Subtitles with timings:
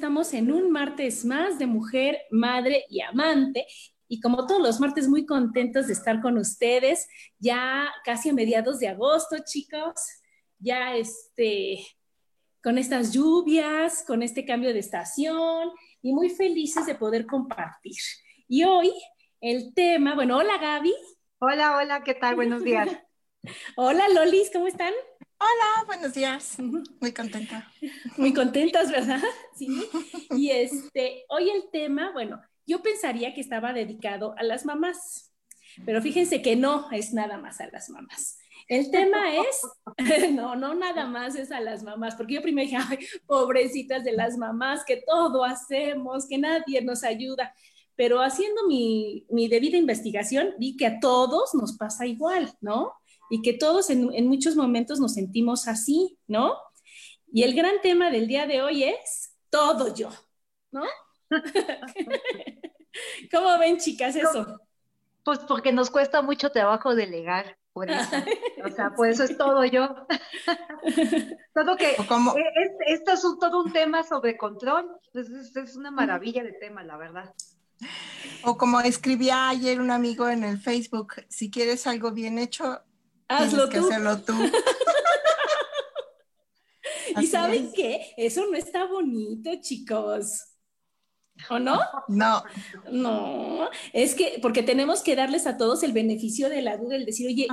[0.00, 3.66] Estamos en un martes más de mujer, madre y amante.
[4.08, 7.06] Y como todos los martes, muy contentos de estar con ustedes,
[7.38, 9.92] ya casi a mediados de agosto, chicos,
[10.58, 11.86] ya este,
[12.62, 15.68] con estas lluvias, con este cambio de estación
[16.00, 18.00] y muy felices de poder compartir.
[18.48, 18.90] Y hoy
[19.42, 20.94] el tema, bueno, hola Gaby.
[21.40, 22.36] Hola, hola, ¿qué tal?
[22.36, 22.88] Buenos días.
[23.76, 24.94] hola Lolis, ¿cómo están?
[25.42, 26.58] Hola, buenos días.
[26.58, 27.66] Muy contenta.
[28.18, 29.22] Muy contentas, ¿verdad?
[29.56, 29.88] Sí.
[30.36, 35.32] Y este, hoy el tema, bueno, yo pensaría que estaba dedicado a las mamás,
[35.86, 38.38] pero fíjense que no es nada más a las mamás.
[38.68, 39.62] El tema es,
[40.32, 44.36] no, no nada más es a las mamás, porque yo primero dije, pobrecitas de las
[44.36, 47.54] mamás, que todo hacemos, que nadie nos ayuda.
[47.96, 52.99] Pero haciendo mi, mi debida investigación, vi que a todos nos pasa igual, ¿no?
[53.30, 56.56] Y que todos en, muchos momentos nos sentimos así, ¿no?
[57.32, 60.10] Y el gran tema del día de hoy es todo yo,
[60.72, 60.82] ¿no?
[63.32, 64.60] ¿Cómo ven, chicas, eso?
[65.24, 68.10] Pues porque nos cuesta mucho trabajo delegar, por eso.
[68.62, 69.88] O sea, por eso es todo yo.
[71.54, 71.96] todo que
[72.88, 74.86] esto es todo un tema sobre control.
[75.14, 77.34] Pues es una maravilla de tema, la verdad.
[78.42, 82.82] O como escribía ayer un amigo en el Facebook, si quieres algo bien hecho,
[83.30, 84.32] Hazlo Tienes que hacerlo tú.
[87.20, 90.46] y saben qué, eso no está bonito, chicos.
[91.48, 91.78] ¿O no?
[92.08, 92.42] No.
[92.90, 97.06] No, es que porque tenemos que darles a todos el beneficio de la duda, el
[97.06, 97.46] decir, oye,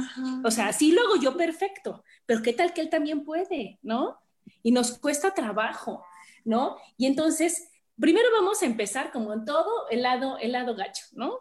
[0.44, 4.18] o sea, sí lo hago yo perfecto, pero ¿qué tal que él también puede, no?
[4.64, 6.04] Y nos cuesta trabajo,
[6.44, 6.78] ¿no?
[6.98, 11.38] Y entonces, primero vamos a empezar como en todo el lado, el lado gacho, ¿no?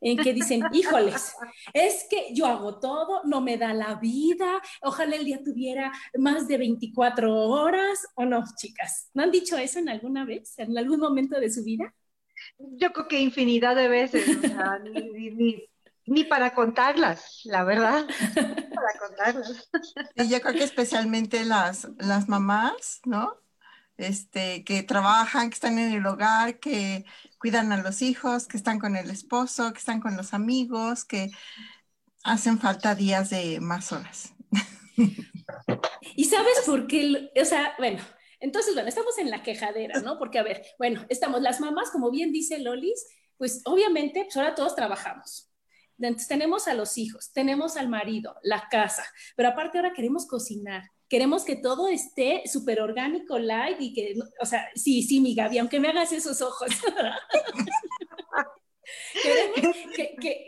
[0.00, 1.34] En que dicen, híjoles,
[1.72, 6.48] es que yo hago todo, no me da la vida, ojalá el día tuviera más
[6.48, 11.00] de 24 horas, o no, chicas, ¿no han dicho eso en alguna vez, en algún
[11.00, 11.92] momento de su vida?
[12.58, 14.24] Yo creo que infinidad de veces,
[16.06, 19.70] ni, para contarlas, la verdad, para contarlas.
[20.16, 23.36] Y yo creo que especialmente las, las mamás, ¿no?
[23.96, 27.04] Este, que trabajan, que están en el hogar, que
[27.40, 31.30] cuidan a los hijos, que están con el esposo, que están con los amigos, que
[32.22, 34.34] hacen falta días de más horas.
[36.16, 37.30] ¿Y sabes por qué?
[37.40, 38.02] O sea, bueno,
[38.40, 40.18] entonces, bueno, estamos en la quejadera, ¿no?
[40.18, 43.06] Porque, a ver, bueno, estamos las mamás, como bien dice Lolis,
[43.38, 45.50] pues obviamente, pues ahora todos trabajamos.
[45.98, 50.90] Entonces tenemos a los hijos, tenemos al marido, la casa, pero aparte ahora queremos cocinar,
[51.10, 55.58] queremos que todo esté súper orgánico, light y que, o sea, sí, sí, mi Gaby,
[55.58, 56.70] aunque me hagas esos ojos.
[59.22, 59.76] queremos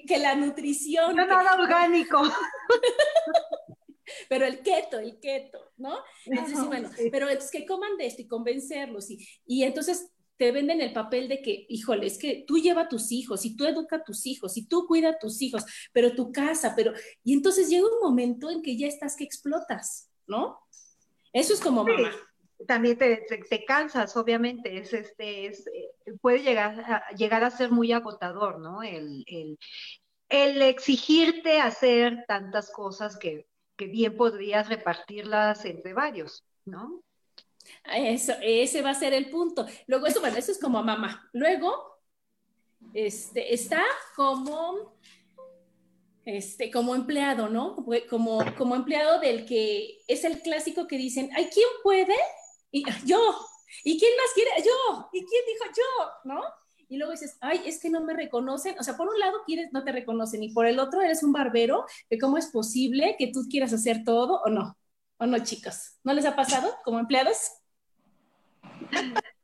[0.07, 1.17] que, la nutrición...
[1.17, 2.23] No, nada orgánico.
[4.29, 5.99] pero el keto, el keto, ¿no?
[6.27, 9.11] Entonces, bueno, pero es que coman de esto y convencerlos.
[9.11, 12.89] Y, y entonces te venden el papel de que, híjole, es que tú lleva a
[12.89, 16.15] tus hijos y tú educa a tus hijos y tú cuida a tus hijos, pero
[16.15, 16.93] tu casa, pero...
[17.25, 20.12] Y entonces llega un momento en que ya estás que explotas.
[20.27, 20.61] ¿No?
[21.33, 22.11] Eso es como mamá.
[22.67, 27.71] También te, te, cansas, obviamente, es este, es, eh, puede llegar a, llegar a ser
[27.71, 28.83] muy agotador, ¿no?
[28.85, 29.59] El, el,
[30.29, 37.03] el exigirte hacer tantas cosas que, que bien podrías repartirlas entre varios, ¿no?
[37.85, 39.67] Eso, ese va a ser el punto.
[39.87, 41.29] Luego, eso, bueno, eso es como mamá.
[41.33, 42.01] Luego,
[42.95, 43.83] este, está
[44.15, 44.97] como
[46.25, 47.77] este, como empleado, ¿no?
[48.09, 52.17] Como, como empleado del que es el clásico que dicen, ¿hay quién puede?
[52.71, 53.21] Y yo.
[53.85, 54.51] ¿Y quién más quiere?
[54.65, 55.09] Yo.
[55.13, 55.25] ¿Y
[56.25, 56.41] ¿no?
[56.89, 58.79] Y luego dices, ay, es que no me reconocen.
[58.79, 61.33] O sea, por un lado quieres, no te reconocen, y por el otro eres un
[61.33, 64.77] barbero, que cómo es posible que tú quieras hacer todo o no.
[65.19, 65.99] ¿O no, chicos?
[66.05, 67.53] ¿No les ha pasado como empleados?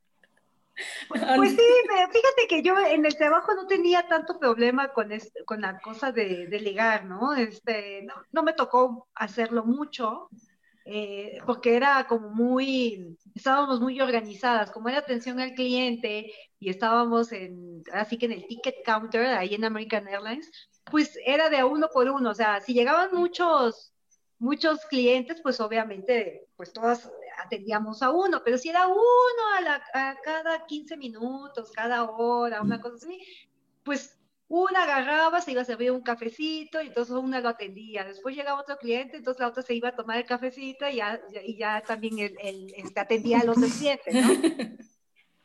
[1.09, 5.11] Pues sí, fíjate que yo en el trabajo no tenía tanto problema con,
[5.45, 7.35] con la cosa de delegar, ¿no?
[7.35, 10.29] Este, no, me tocó hacerlo mucho,
[10.85, 17.33] eh, porque era como muy, estábamos muy organizadas, como era atención al cliente y estábamos
[17.33, 20.51] en, así que en el ticket counter, ahí en American Airlines,
[20.85, 23.93] pues era de uno por uno, o sea, si llegaban muchos,
[24.39, 29.01] muchos clientes, pues obviamente, pues todas atendíamos a uno, pero si era uno
[29.93, 33.21] a, cada 15 minutos, cada hora, una cosa así,
[33.85, 34.19] pues
[34.49, 38.05] una agarraba, se iba a servir un cafecito y entonces una lo atendía.
[38.05, 41.21] Después llegaba otro cliente, entonces la otra se iba a tomar el cafecito y ya,
[41.45, 44.29] y ya también el, este, atendía a los clientes, ¿no?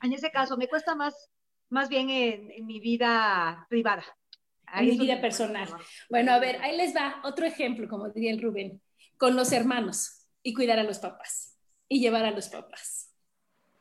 [0.01, 1.31] En ese caso, me cuesta más,
[1.69, 4.03] más bien en, mi vida privada.
[4.75, 5.69] en mi vida personal.
[6.09, 8.81] Bueno, a ver, ahí les va otro ejemplo, como diría el Rubén,
[9.17, 11.52] con los hermanos y cuidar a los papás
[11.87, 13.11] y llevar a los papás.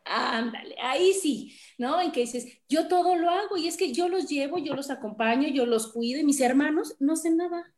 [0.04, 2.00] Ándale, ahí sí, ¿no?
[2.00, 4.90] En que dices, yo todo lo hago y es que yo los llevo, yo los
[4.90, 7.72] acompaño, yo los cuido y mis hermanos no hacen nada.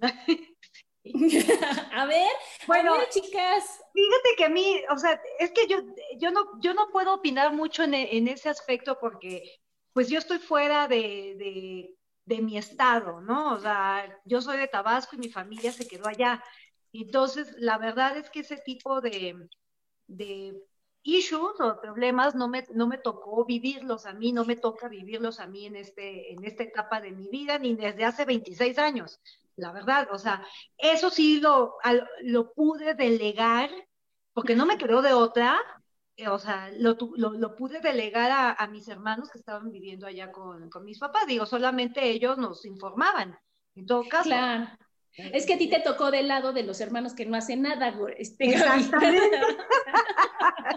[1.92, 2.30] a ver,
[2.66, 3.80] bueno, chicas.
[3.92, 5.78] Fíjate que a mí, o sea, es que yo,
[6.18, 9.42] yo, no, yo no puedo opinar mucho en, en ese aspecto porque
[9.92, 11.94] pues yo estoy fuera de, de,
[12.24, 13.54] de mi estado, ¿no?
[13.54, 16.42] O sea, yo soy de Tabasco y mi familia se quedó allá.
[16.92, 19.48] Entonces, la verdad es que ese tipo de,
[20.06, 20.60] de
[21.02, 25.40] issues o problemas no me, no me tocó vivirlos a mí, no me toca vivirlos
[25.40, 29.20] a mí en, este, en esta etapa de mi vida, ni desde hace 26 años,
[29.56, 30.08] la verdad.
[30.12, 30.44] O sea,
[30.76, 31.76] eso sí lo,
[32.22, 33.70] lo pude delegar,
[34.32, 35.60] porque no me quedó de otra,
[36.16, 40.30] eh, o sea, lo, lo, pude delegar a, a, mis hermanos que estaban viviendo allá
[40.30, 41.26] con, con, mis papás.
[41.26, 43.38] Digo, solamente ellos nos informaban.
[43.74, 44.68] En todo caso, claro.
[45.16, 47.94] Es que a ti te tocó del lado de los hermanos que no hacen nada,
[48.16, 49.40] este, Exactamente.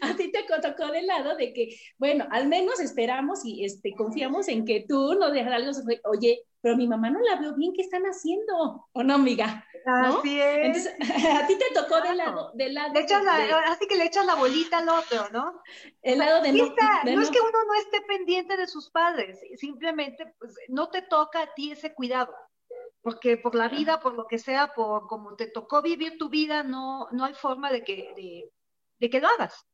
[0.00, 4.48] A ti te tocó del lado de que, bueno, al menos esperamos y este, confiamos
[4.48, 5.70] en que tú no dejas algo,
[6.04, 8.88] oye, pero mi mamá no la veo bien, ¿qué están haciendo?
[8.92, 9.64] ¿O no, amiga?
[9.86, 10.66] Así es.
[10.66, 10.94] Entonces,
[11.42, 12.92] a ti te tocó del lado, del lado.
[13.66, 15.62] así que le echas la bolita al otro, ¿no?
[16.02, 20.34] El lado de, no, no, es que uno no esté pendiente de sus padres, simplemente
[20.38, 22.32] pues, no te toca a ti ese cuidado
[23.02, 26.62] porque por la vida, por lo que sea, por como te tocó vivir tu vida,
[26.62, 28.50] no, no hay forma de que,
[28.98, 29.66] de, que lo hagas.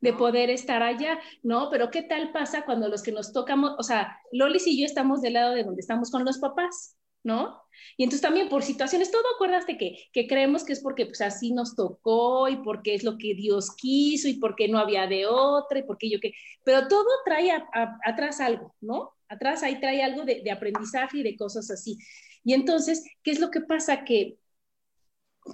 [0.00, 1.70] De poder estar allá, ¿no?
[1.70, 5.22] Pero ¿qué tal pasa cuando los que nos tocamos, o sea, Lolis y yo estamos
[5.22, 7.62] del lado de donde estamos con los papás, ¿no?
[7.96, 11.52] Y entonces también por situaciones, todo acuerdaste que, que creemos que es porque pues así
[11.52, 15.78] nos tocó y porque es lo que Dios quiso y porque no había de otra
[15.78, 17.50] y porque yo que, pero todo trae
[18.04, 19.12] atrás algo, ¿no?
[19.28, 21.96] Atrás ahí trae algo de, de aprendizaje y de cosas así.
[22.44, 24.04] Y entonces, ¿qué es lo que pasa?
[24.04, 24.38] Que,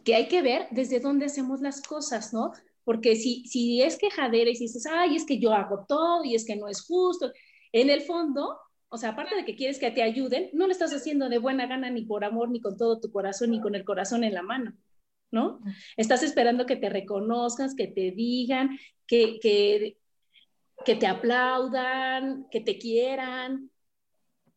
[0.04, 2.52] que hay que ver desde dónde hacemos las cosas, ¿no?
[2.84, 6.34] Porque si, si es quejadera y si dices, ay, es que yo hago todo y
[6.34, 7.32] es que no es justo,
[7.72, 10.92] en el fondo, o sea, aparte de que quieres que te ayuden, no lo estás
[10.94, 13.84] haciendo de buena gana ni por amor, ni con todo tu corazón, ni con el
[13.84, 14.74] corazón en la mano,
[15.30, 15.60] ¿no?
[15.96, 19.98] Estás esperando que te reconozcas, que te digan, que, que,
[20.84, 23.70] que te aplaudan, que te quieran.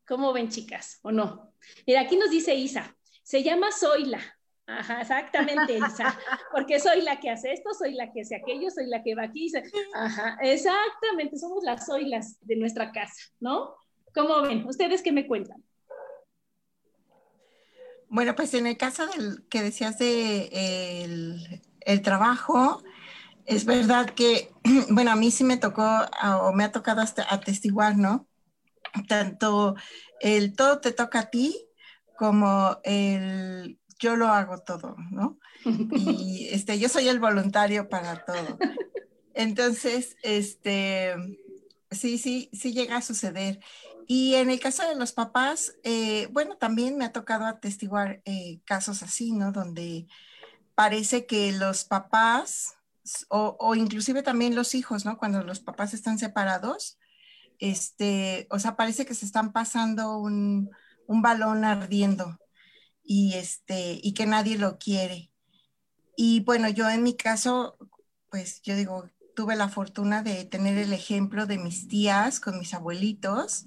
[0.09, 0.99] ¿Cómo ven, chicas?
[1.03, 1.53] ¿O no?
[1.85, 4.19] Mira, aquí nos dice Isa, se llama Zoila.
[4.65, 6.17] Ajá, exactamente, Isa.
[6.51, 9.25] Porque soy la que hace esto, soy la que hace aquello, soy la que va
[9.25, 9.51] aquí.
[9.93, 13.75] Ajá, exactamente, somos las Zoilas de nuestra casa, ¿no?
[14.15, 14.65] ¿Cómo ven?
[14.65, 15.63] ¿Ustedes qué me cuentan?
[18.07, 22.81] Bueno, pues en el caso del que decías de el, trabajo,
[23.45, 24.51] es verdad que,
[24.89, 25.87] bueno, a mí sí me tocó
[26.41, 28.28] o me ha tocado hasta atestiguar, ¿no?
[29.07, 29.75] Tanto
[30.19, 31.55] el todo te toca a ti
[32.17, 35.39] como el yo lo hago todo, ¿no?
[35.91, 38.57] Y este, yo soy el voluntario para todo.
[39.33, 41.15] Entonces, este,
[41.91, 43.59] sí, sí, sí llega a suceder.
[44.07, 48.59] Y en el caso de los papás, eh, bueno, también me ha tocado atestiguar eh,
[48.65, 49.51] casos así, ¿no?
[49.51, 50.07] Donde
[50.75, 52.75] parece que los papás,
[53.27, 55.17] o, o, inclusive también los hijos, ¿no?
[55.17, 56.98] Cuando los papás están separados,
[57.59, 60.69] este, o sea, parece que se están pasando un,
[61.07, 62.39] balón ardiendo
[63.03, 65.31] y, este, y que nadie lo quiere.
[66.15, 67.77] Y bueno, yo en mi caso,
[68.29, 72.73] pues yo digo, tuve la fortuna de tener el ejemplo de mis tías con mis
[72.73, 73.65] abuelitos,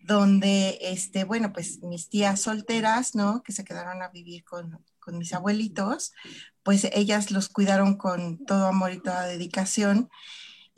[0.00, 3.42] donde, este, bueno, pues mis tías solteras, ¿no?
[3.42, 6.12] Que se quedaron a vivir con, con mis abuelitos,
[6.62, 10.10] pues ellas los cuidaron con todo amor y toda dedicación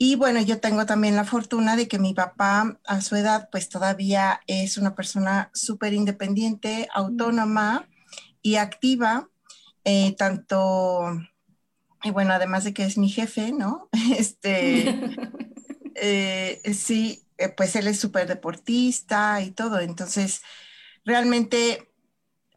[0.03, 3.69] Y bueno, yo tengo también la fortuna de que mi papá a su edad pues
[3.69, 7.87] todavía es una persona súper independiente, autónoma
[8.41, 9.29] y activa,
[9.83, 11.21] eh, tanto,
[12.03, 13.89] y bueno, además de que es mi jefe, ¿no?
[14.17, 14.89] Este,
[15.93, 20.41] eh, sí, eh, pues él es súper deportista y todo, entonces
[21.05, 21.91] realmente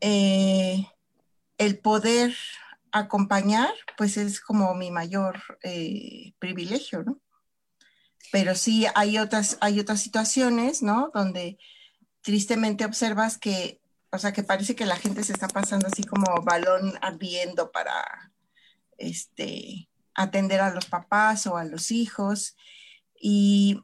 [0.01, 2.35] el poder
[2.91, 5.43] acompañar, pues es como mi mayor
[6.39, 7.21] privilegio, ¿no?
[8.33, 11.11] Pero sí hay otras, hay otras situaciones, ¿no?
[11.15, 11.59] Donde
[12.23, 16.43] tristemente observas que, o sea, que parece que la gente se está pasando así como
[16.43, 18.33] balón ardiendo para,
[18.99, 22.57] este, atender a los papás o a los hijos.
[23.21, 23.83] Y,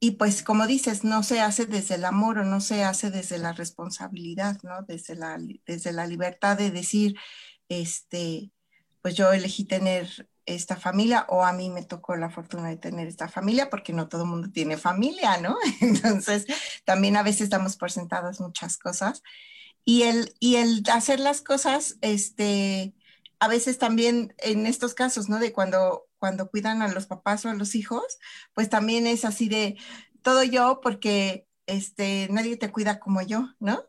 [0.00, 3.38] y pues como dices, no se hace desde el amor o no se hace desde
[3.38, 4.82] la responsabilidad, ¿no?
[4.82, 7.16] Desde la, desde la libertad de decir,
[7.68, 8.52] este,
[9.02, 13.06] pues yo elegí tener esta familia o a mí me tocó la fortuna de tener
[13.08, 15.56] esta familia porque no todo el mundo tiene familia, ¿no?
[15.80, 16.46] Entonces,
[16.84, 19.22] también a veces damos por sentadas muchas cosas.
[19.84, 22.94] Y el, y el hacer las cosas, este,
[23.38, 25.38] a veces también en estos casos, ¿no?
[25.38, 28.18] De cuando, cuando cuidan a los papás o a los hijos,
[28.54, 29.76] pues también es así de
[30.22, 33.84] todo yo porque este, nadie te cuida como yo, ¿no?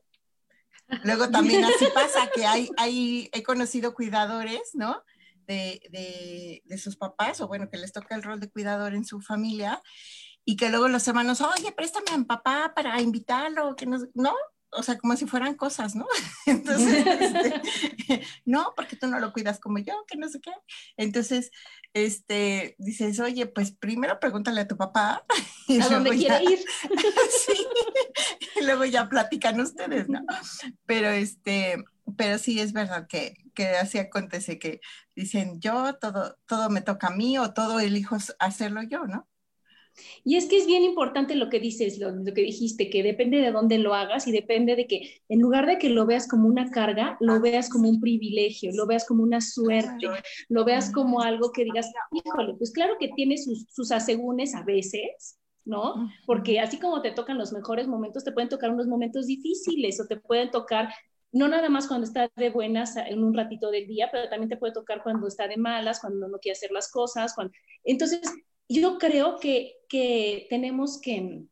[1.04, 5.04] Luego también así pasa que hay, hay, he conocido cuidadores, ¿no?
[5.46, 9.82] De, sus papás, o bueno, que les toca el rol de cuidador en su familia,
[10.44, 14.34] y que luego los hermanos, oye, préstame a mi papá para invitarlo, que no, no,
[14.78, 16.06] o sea, como si fueran cosas, ¿no?
[16.46, 17.62] Entonces, este,
[18.46, 20.52] no, porque tú no lo cuidas como yo, que no sé qué.
[20.98, 21.52] Entonces,
[21.94, 25.26] este, dices, oye, pues primero pregúntale a tu papá.
[25.68, 26.60] Y ¿A dónde quiere ir?
[27.44, 27.68] sí,
[28.56, 30.24] y luego ya platican ustedes, ¿no?
[30.86, 31.84] Pero este,
[32.18, 34.82] pero sí es verdad que, que así acontece, que
[35.16, 39.28] dicen yo, todo, todo me toca a mí o todo elijo hacerlo yo, ¿no?
[40.24, 43.52] Y es que es bien importante lo que dices, lo, que dijiste, que depende de
[43.52, 46.70] dónde lo hagas y depende de que en lugar de que lo veas como una
[46.70, 50.08] carga, lo veas como un privilegio, lo veas como una suerte,
[50.50, 54.64] lo veas como algo que digas, híjole, pues claro que tiene sus, sus asegúnes a
[54.64, 56.10] veces, ¿no?
[56.26, 60.08] Porque así como te tocan los mejores momentos, te pueden tocar unos momentos difíciles o
[60.08, 60.90] te pueden tocar
[61.36, 64.56] no nada más cuando está de buenas en un ratito del día, pero también te
[64.56, 67.36] puede tocar cuando está de malas, cuando no quiere hacer las cosas.
[67.36, 67.54] Cuando...
[67.84, 68.22] Entonces,
[68.70, 71.44] yo creo que, que tenemos que,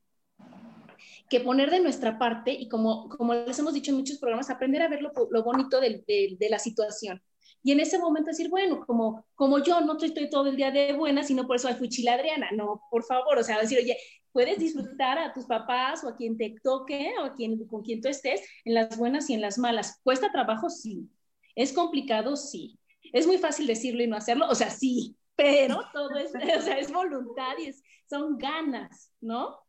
[1.29, 4.81] que poner de nuestra parte y como, como les hemos dicho en muchos programas, aprender
[4.81, 7.21] a ver lo, lo bonito de, de, la situación.
[7.61, 10.93] Y en ese momento decir, bueno, como, como yo no estoy, todo el día de
[10.93, 13.97] buena, sino por eso hay fuchila Adriana, no, por favor, o sea, decir, oye,
[14.33, 18.01] puedes disfrutar a tus papás o a quien te toque o a quien, con quien
[18.01, 20.01] tú estés en las buenas y en las malas.
[20.03, 20.69] ¿Cuesta trabajo?
[20.69, 21.07] Sí.
[21.55, 22.35] ¿Es complicado?
[22.35, 22.77] Sí.
[23.13, 24.47] ¿Es muy fácil decirlo y no hacerlo?
[24.49, 27.73] O sea, sí, pero todo es, o sea, es voluntad y
[28.09, 29.59] son ganas, ¿no?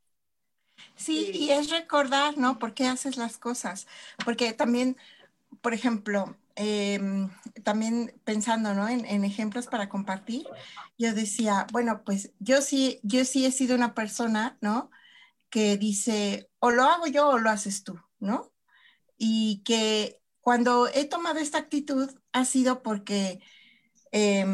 [0.96, 2.58] Sí, y es recordar, ¿no?
[2.58, 3.86] ¿Por qué haces las cosas?
[4.24, 4.96] Porque también,
[5.60, 7.30] por ejemplo, Em,
[7.64, 8.88] también pensando ¿no?
[8.88, 10.46] en, ejemplos para compartir,
[10.96, 14.90] yo decía, bueno, pues yo sí, yo sí he sido una persona, ¿no?
[15.50, 18.52] Que dice, o lo hago yo o lo haces tú, ¿no?
[19.18, 23.40] Y que cuando he tomado esta actitud ha sido porque
[24.12, 24.46] eh,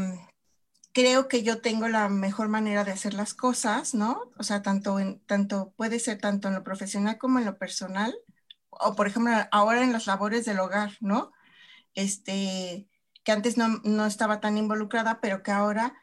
[0.92, 4.30] creo que yo tengo la mejor manera de hacer las cosas, ¿no?
[4.38, 8.14] O sea, tanto, tanto puede ser tanto en lo profesional como en lo personal,
[8.70, 11.32] o por ejemplo, ahora en las labores del hogar, ¿no?
[11.94, 12.88] Este,
[13.24, 15.94] que antes no, no, estaba tan involucrada, pero que ahora,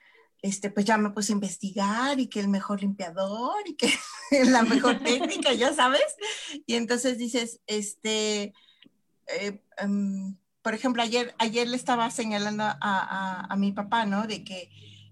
[0.42, 3.92] este, pues ya me puse a investigar y que el mejor limpiador y que
[4.46, 6.16] la mejor técnica, ya sabes.
[6.66, 8.54] Y entonces dices, este,
[9.28, 14.28] eh, um, por ejemplo, ayer, ayer le estaba señalando a, a, a mi papá, ¿no?
[14.28, 14.70] De que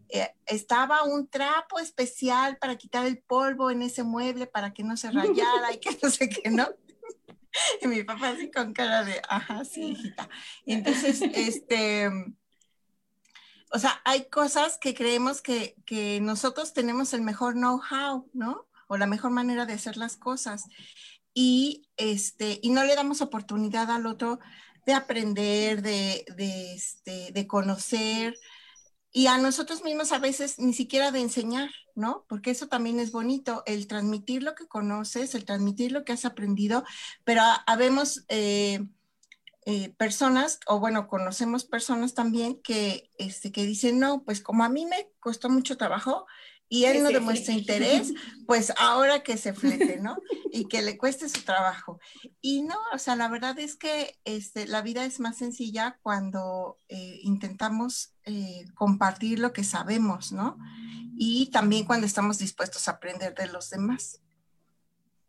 [0.10, 4.98] eh, estaba un trapo especial para quitar el polvo en ese mueble para que no
[4.98, 6.68] se rayara y que no sé qué, ¿no?
[7.82, 10.30] Y mi papá así con cara de, ajá, sí, hijita.
[10.66, 12.10] Y entonces, este,
[13.72, 18.68] o sea, hay cosas que creemos que, que nosotros tenemos el mejor know-how, ¿no?
[18.88, 20.66] O la mejor manera de hacer las cosas.
[21.34, 24.40] Y, este, y no le damos oportunidad al otro
[24.86, 28.38] de aprender, de, de, este, de conocer,
[29.18, 32.26] y a nosotros mismos a veces ni siquiera de enseñar, ¿no?
[32.28, 36.26] Porque eso también es bonito, el transmitir lo que conoces, el transmitir lo que has
[36.26, 36.84] aprendido,
[37.24, 38.86] pero habemos eh,
[39.66, 44.70] eh, personas, o bueno, conocemos personas también que, este, que dicen, no, pues como a
[44.70, 46.26] mí me costó mucho trabajo,
[46.68, 48.14] y él no demuestra interés,
[48.48, 50.18] pues ahora que se flete, ¿no?
[50.52, 52.00] Y que le cueste su trabajo.
[52.42, 56.80] Y no, o sea, la verdad es que este, la vida es más sencilla cuando
[56.90, 60.58] eh, intentamos eh, compartir lo que sabemos, ¿no?
[61.18, 64.22] Y también cuando estamos dispuestos a aprender de los demás.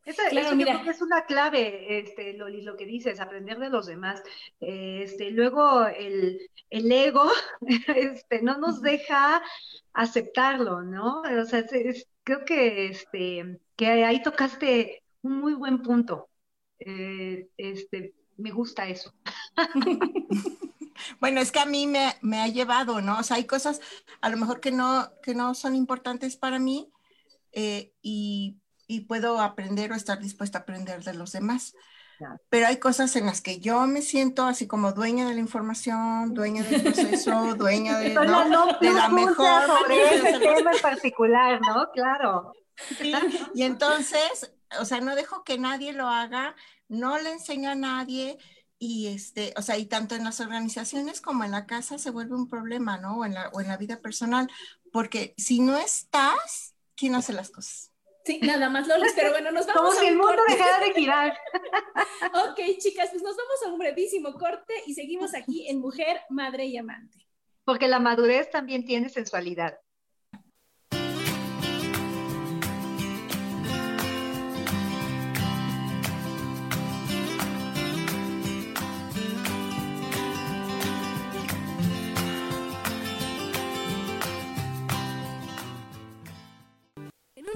[0.06, 3.70] Esa, eso yo creo que es una clave, este, Loli, lo que dices, aprender de
[3.70, 4.22] los demás.
[4.60, 7.28] Este, luego el, el ego
[7.88, 9.42] este, no nos deja
[9.92, 11.22] aceptarlo, ¿no?
[11.22, 11.64] O sea,
[12.22, 16.28] creo que, este, que ahí tocaste un muy buen punto.
[16.78, 19.12] Eh, este, me gusta eso.
[21.20, 23.18] Bueno, es que a mí me, me, ha llevado, ¿no?
[23.18, 23.82] O sea, hay cosas
[24.22, 26.90] a lo mejor que no, que no son importantes para mí
[27.52, 28.56] eh, y
[28.86, 31.74] y puedo aprender o estar dispuesta a aprender de los demás.
[32.48, 36.32] Pero hay cosas en las que yo me siento así como dueña de la información,
[36.32, 41.90] dueña del proceso, dueña de, de la mejor sobre ese tema en particular, ¿no?
[41.92, 42.52] Claro.
[43.54, 46.54] y entonces, o sea, no dejo que nadie lo haga,
[46.88, 48.38] no le enseño a nadie
[48.78, 52.34] y este, o sea, y tanto en las organizaciones como en la casa se vuelve
[52.34, 53.18] un problema, ¿no?
[53.18, 54.50] O en la, o en la vida personal,
[54.92, 57.92] porque si no estás, ¿quién hace las cosas?
[58.26, 61.38] Sí, nada más, Lolis, pero bueno, nos vamos Como si el mundo dejara de girar.
[62.50, 66.66] ok, chicas, pues nos vamos a un brevísimo corte y seguimos aquí en Mujer, Madre
[66.66, 67.24] y Amante.
[67.64, 69.78] Porque la madurez también tiene sensualidad.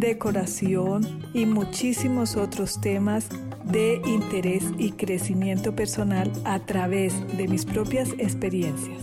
[0.00, 1.02] decoración
[1.34, 3.28] y muchísimos otros temas
[3.64, 9.02] de interés y crecimiento personal a través de mis propias experiencias.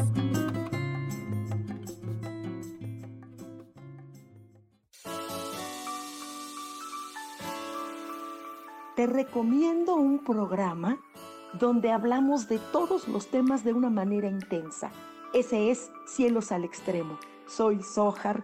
[8.95, 10.99] Te recomiendo un programa
[11.59, 14.89] donde hablamos de todos los temas de una manera intensa.
[15.35, 17.19] Ese es Cielos al Extremo.
[17.45, 18.43] Soy Sohar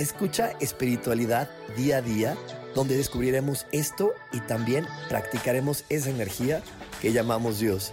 [0.00, 2.34] Escucha espiritualidad día a día,
[2.74, 6.62] donde descubriremos esto y también practicaremos esa energía
[7.02, 7.92] que llamamos Dios.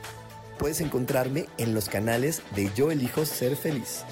[0.58, 4.06] Puedes encontrarme en los canales de Yo elijo ser feliz.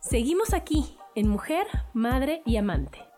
[0.00, 3.11] Seguimos aquí en Mujer, Madre y Amante.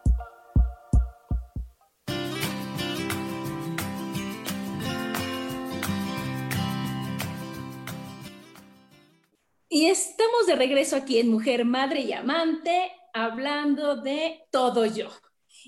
[9.74, 15.08] Y estamos de regreso aquí en Mujer, Madre y Amante, hablando de todo yo.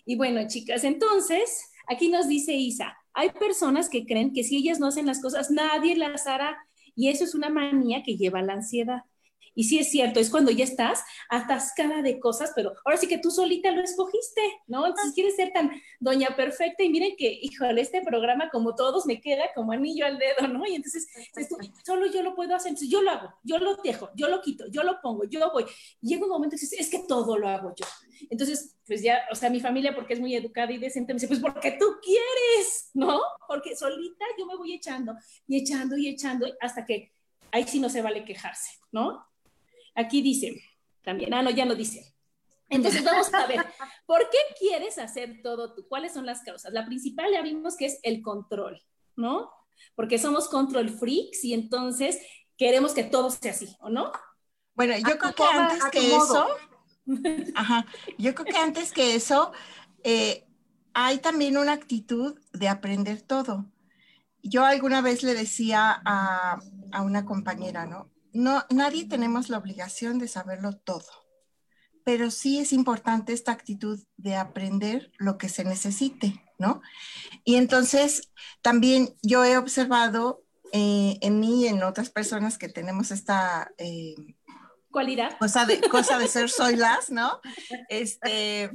[0.04, 4.78] Y bueno, chicas, entonces, aquí nos dice Isa, hay personas que creen que si ellas
[4.78, 6.56] no hacen las cosas, nadie las hará.
[6.94, 9.02] Y eso es una manía que lleva a la ansiedad.
[9.56, 13.16] Y sí es cierto, es cuando ya estás atascada de cosas, pero ahora sí que
[13.18, 14.86] tú solita lo escogiste, ¿no?
[14.86, 19.18] Entonces quieres ser tan doña perfecta y miren que, híjole, este programa como todos me
[19.18, 20.66] queda como anillo al dedo, ¿no?
[20.66, 21.08] Y entonces,
[21.84, 24.66] solo yo lo puedo hacer, entonces yo lo hago, yo lo dejo, yo lo quito,
[24.70, 25.64] yo lo pongo, yo voy.
[26.02, 27.86] Y llega un momento y dices, es que todo lo hago yo.
[28.28, 31.28] Entonces, pues ya, o sea, mi familia, porque es muy educada y decente, me dice,
[31.28, 33.20] pues porque tú quieres, ¿no?
[33.48, 35.14] Porque solita yo me voy echando
[35.48, 37.12] y echando y echando hasta que
[37.52, 39.24] ahí sí no se vale quejarse, ¿no?
[39.96, 40.62] Aquí dice,
[41.02, 42.14] también, ah, no, ya no dice.
[42.68, 43.64] Entonces vamos a ver,
[44.06, 45.86] ¿por qué quieres hacer todo tú?
[45.88, 46.72] ¿Cuáles son las causas?
[46.72, 48.80] La principal ya vimos que es el control,
[49.14, 49.50] ¿no?
[49.94, 52.20] Porque somos control freaks y entonces
[52.56, 54.12] queremos que todo sea así, ¿o no?
[54.74, 56.46] Bueno, yo creo que antes que eso,
[57.54, 57.86] ajá,
[58.18, 59.52] yo creo que antes que eso,
[60.02, 60.44] eh,
[60.92, 63.66] hay también una actitud de aprender todo.
[64.42, 66.60] Yo alguna vez le decía a,
[66.92, 68.10] a una compañera, ¿no?
[68.36, 71.06] No, nadie tenemos la obligación de saberlo todo,
[72.04, 76.82] pero sí es importante esta actitud de aprender lo que se necesite, ¿no?
[77.44, 83.10] Y entonces también yo he observado eh, en mí y en otras personas que tenemos
[83.10, 83.72] esta...
[83.78, 84.14] Eh,
[84.90, 85.36] cualidad.
[85.38, 87.40] Cosa de, cosa de ser soylas, ¿no?
[87.88, 88.70] Este,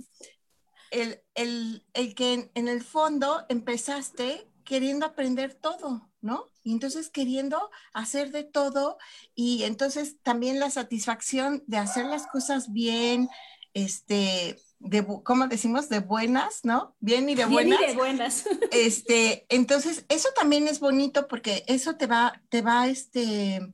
[0.92, 6.51] el, el, el que en, el fondo empezaste queriendo aprender todo, ¿no?
[6.64, 8.98] Y entonces queriendo hacer de todo
[9.36, 13.30] y entonces también la satisfacción de hacer las cosas bien,
[13.74, 15.90] este, de, ¿cómo decimos?
[15.90, 16.96] De buenas, ¿no?
[17.00, 17.80] Bien y de buenas.
[17.80, 18.46] Bien y de buenas.
[18.72, 23.74] Este, entonces, eso también es bonito porque eso te va, te va, este,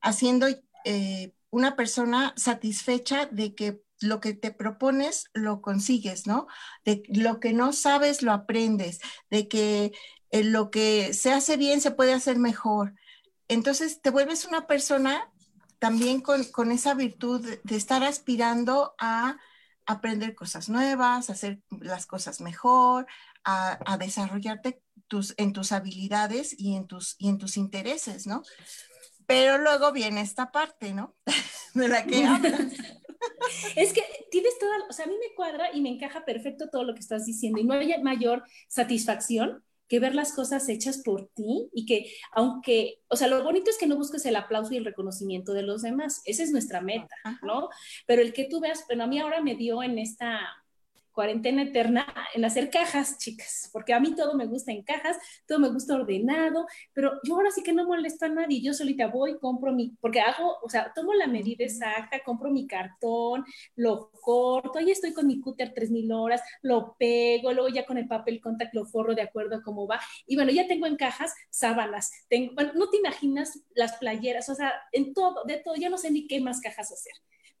[0.00, 0.46] haciendo
[0.84, 6.46] eh, una persona satisfecha de que lo que te propones lo consigues, ¿no?
[6.84, 9.92] De lo que no sabes lo aprendes, de que
[10.32, 12.94] lo que se hace bien se puede hacer mejor.
[13.48, 15.30] Entonces te vuelves una persona
[15.78, 19.36] también con, esa virtud de, estar aspirando a
[19.84, 23.06] aprender cosas nuevas, hacer las cosas mejor,
[23.44, 28.42] a, desarrollarte tus, en tus habilidades y en tus, y en tus intereses, ¿no?
[29.26, 31.14] Pero luego viene esta parte, ¿no?
[31.74, 32.60] De la que hablas.
[33.76, 36.82] Es que tienes toda, o sea, a mí me cuadra y me encaja perfecto todo
[36.82, 41.28] lo que estás diciendo y no hay mayor satisfacción que ver las cosas hechas por
[41.34, 44.78] ti y que aunque, o sea, lo bonito es que no busques el aplauso y
[44.78, 47.68] el reconocimiento de los demás, esa es nuestra meta, ¿no?
[48.06, 50.48] Pero el que tú veas, bueno, a mí ahora me dio en esta
[51.12, 55.58] cuarentena eterna en hacer cajas, chicas, porque a mí todo me gusta en cajas, todo
[55.58, 59.38] me gusta ordenado, pero yo ahora sí que no molesto a nadie, yo solita voy,
[59.38, 63.44] compro mi, porque hago, o sea, tomo la medida exacta, compro mi cartón,
[63.76, 68.08] lo corto, ahí estoy con mi cúter 3000 horas, lo pego, luego ya con el
[68.08, 71.34] papel contact lo forro de acuerdo a cómo va, y bueno, ya tengo en cajas
[71.50, 75.90] sábanas, tengo, bueno, no te imaginas las playeras, o sea, en todo, de todo, ya
[75.90, 77.12] no sé ni qué más cajas hacer.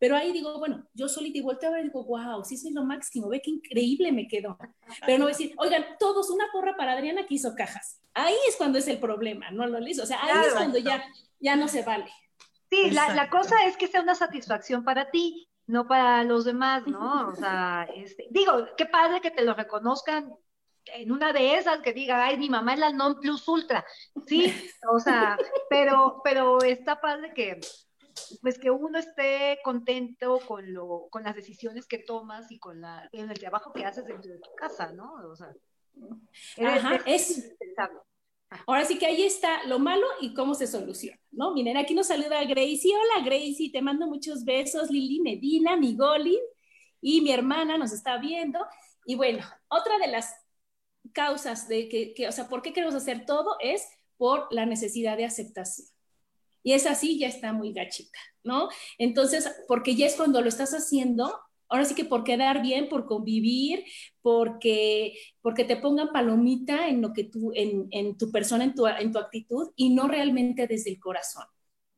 [0.02, 2.72] Pero ahí digo, bueno, yo solita y volteo a ver y digo, wow, sí soy
[2.72, 4.58] lo máximo, ve qué increíble me quedó.
[5.06, 8.00] Pero no decir, oigan, todos una porra para Adriana que hizo cajas.
[8.12, 10.02] Ahí es cuando es el problema, no lo hizo.
[10.02, 11.04] O sea, ahí es cuando ya,
[11.38, 12.10] ya no se vale.
[12.68, 16.84] Sí, la, la, cosa es que sea una satisfacción para ti, no para los demás,
[16.88, 17.28] ¿no?
[17.28, 20.34] O sea, este, digo, qué padre que te lo reconozcan
[20.86, 23.86] en una de esas que diga, ay, mi mamá es la non plus ultra,
[24.26, 24.52] sí,
[24.90, 25.38] o sea,
[25.70, 27.60] pero, pero está padre que,
[28.40, 33.08] pues que uno esté contento con, lo, con las decisiones que tomas y con la,
[33.12, 35.14] en el trabajo que haces dentro de tu casa, ¿no?
[35.30, 35.52] O sea,
[36.58, 37.54] Ajá, es,
[38.66, 41.54] Ahora sí que ahí está lo malo y cómo se soluciona, ¿no?
[41.54, 42.94] Miren, aquí nos saluda Gracie.
[42.94, 44.90] Hola Gracie, te mando muchos besos.
[44.90, 46.40] Lili Medina, mi Golin
[47.00, 48.58] y mi hermana nos está viendo.
[49.06, 50.34] Y bueno, otra de las
[51.12, 53.56] causas de que, que, o sea, ¿por qué queremos hacer todo?
[53.60, 55.88] Es por la necesidad de aceptación.
[56.62, 58.68] Y es así, ya está muy gachita, ¿no?
[58.98, 61.34] Entonces, porque ya es cuando lo estás haciendo,
[61.68, 63.84] ahora sí que por quedar bien, por convivir,
[64.20, 68.86] porque, porque te pongan palomita en lo que tú, en, en tu persona, en tu,
[68.86, 71.44] en tu actitud y no realmente desde el corazón.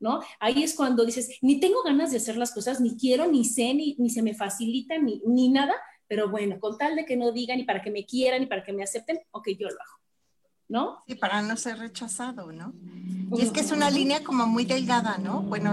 [0.00, 0.20] ¿No?
[0.38, 3.72] Ahí es cuando dices, ni tengo ganas de hacer las cosas, ni quiero, ni sé,
[3.72, 5.74] ni, ni se me facilita, ni, ni nada,
[6.06, 8.62] pero bueno, con tal de que no digan, ni para que me quieran, ni para
[8.62, 10.03] que me acepten, ok, yo lo hago.
[10.74, 11.04] ¿No?
[11.06, 12.74] Sí, para no ser rechazado, ¿no?
[13.32, 15.40] Y es que es una línea como muy delgada, ¿no?
[15.40, 15.72] Bueno,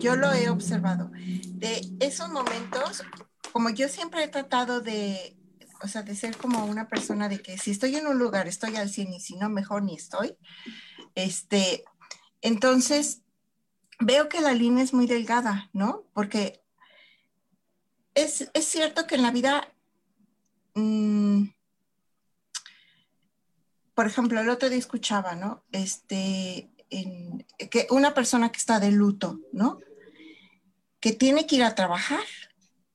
[0.00, 1.10] yo lo he observado.
[1.12, 3.04] De esos momentos,
[3.52, 5.36] como yo siempre he tratado de,
[5.82, 8.76] o sea, de ser como una persona de que si estoy en un lugar, estoy
[8.76, 10.34] al 100 y si no, mejor ni estoy.
[11.14, 11.84] Este,
[12.40, 13.20] entonces,
[14.00, 16.04] veo que la línea es muy delgada, ¿no?
[16.14, 16.62] Porque
[18.14, 19.68] es, es cierto que en la vida...
[20.74, 21.48] Mmm,
[23.94, 25.64] por ejemplo, el otro día escuchaba, ¿no?
[25.72, 26.70] Este,
[27.70, 29.78] que una persona que está de luto, ¿no?
[31.00, 32.24] Que tiene que ir a trabajar,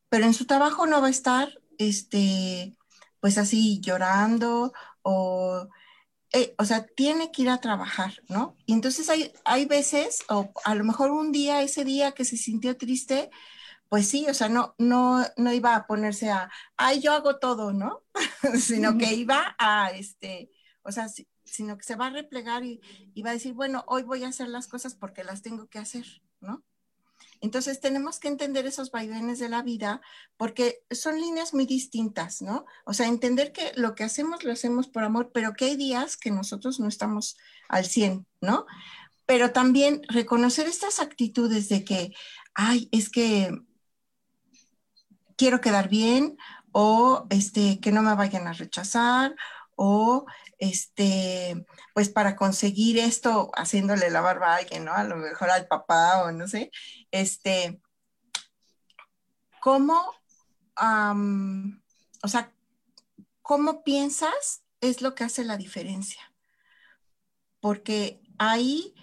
[0.10, 2.76] pero en su trabajo no va a estar, este,
[3.20, 5.68] pues así llorando o,
[6.34, 8.56] eh, o sea, tiene que ir a trabajar, ¿no?
[8.66, 12.38] Y entonces hay, hay veces, o a lo mejor un día, ese día que se
[12.38, 13.30] sintió triste,
[13.90, 17.74] pues sí, o sea, no, no, no iba a ponerse a, ay, yo hago todo,
[17.74, 18.04] ¿no?
[18.60, 20.52] sino que iba a, este,
[20.88, 21.08] o sea,
[21.44, 22.80] sino que se va a replegar y,
[23.22, 26.06] va a decir, bueno, hoy voy a hacer las cosas porque las tengo que hacer,
[26.40, 26.64] ¿no?
[27.42, 30.02] Entonces tenemos que entender esos vaivenes de la vida
[30.38, 32.66] porque son líneas muy distintas, ¿no?
[32.86, 36.16] O sea, entender que lo que hacemos lo hacemos por amor, pero que hay días
[36.16, 38.66] que nosotros no estamos al 100, ¿no?
[39.26, 42.14] Pero también reconocer estas actitudes de que,
[42.54, 43.52] ay, es que
[45.36, 46.38] quiero quedar bien
[46.72, 49.36] o este, que no me vayan a rechazar
[49.78, 50.26] o
[50.58, 54.94] este, pues para conseguir esto, haciéndole la barba a alguien, ¿no?
[54.94, 56.72] A lo mejor al papá o no sé,
[57.12, 57.80] este,
[59.62, 60.04] ¿cómo,
[62.24, 62.52] o sea,
[63.44, 66.34] cómo piensas es lo que hace la diferencia?
[67.60, 68.96] Porque ahí,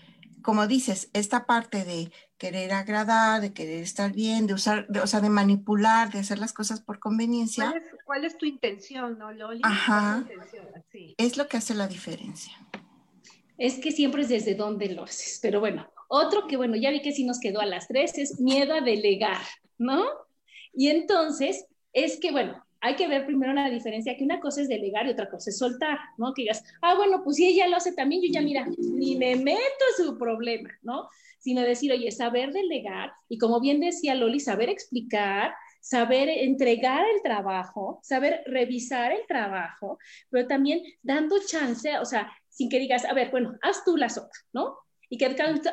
[0.44, 5.22] como dices, esta parte de querer agradar, de querer estar bien, de usar, o sea,
[5.22, 7.74] de manipular, de hacer las cosas por conveniencia.
[8.04, 9.62] ¿Cuál es, tu intención, no, Loli?
[9.64, 10.22] Ajá.
[11.16, 12.52] Es lo que hace la diferencia.
[13.56, 15.38] Es que siempre es desde dónde lo haces.
[15.40, 18.38] Pero bueno, otro que, bueno, ya vi que sí nos quedó a las tres es
[18.38, 19.40] miedo a delegar,
[19.78, 20.04] ¿no?
[20.74, 24.68] Y entonces, es que, bueno, hay que ver primero la diferencia, que una cosa es
[24.68, 26.34] delegar y otra cosa es soltar, ¿no?
[26.34, 29.36] Que digas, ah, bueno, pues si ella lo hace también, yo ya, mira, ni me
[29.36, 31.08] meto en su problema, ¿no?
[31.38, 37.22] Sino decir, oye, saber delegar y como bien decía Loli, saber explicar, saber entregar el
[37.22, 43.14] trabajo, saber revisar el trabajo, pero también dando chance, o sea, sin que digas, a
[43.14, 44.76] ver, bueno, haz tú la sopa, ¿no?
[45.14, 45.28] Y que, a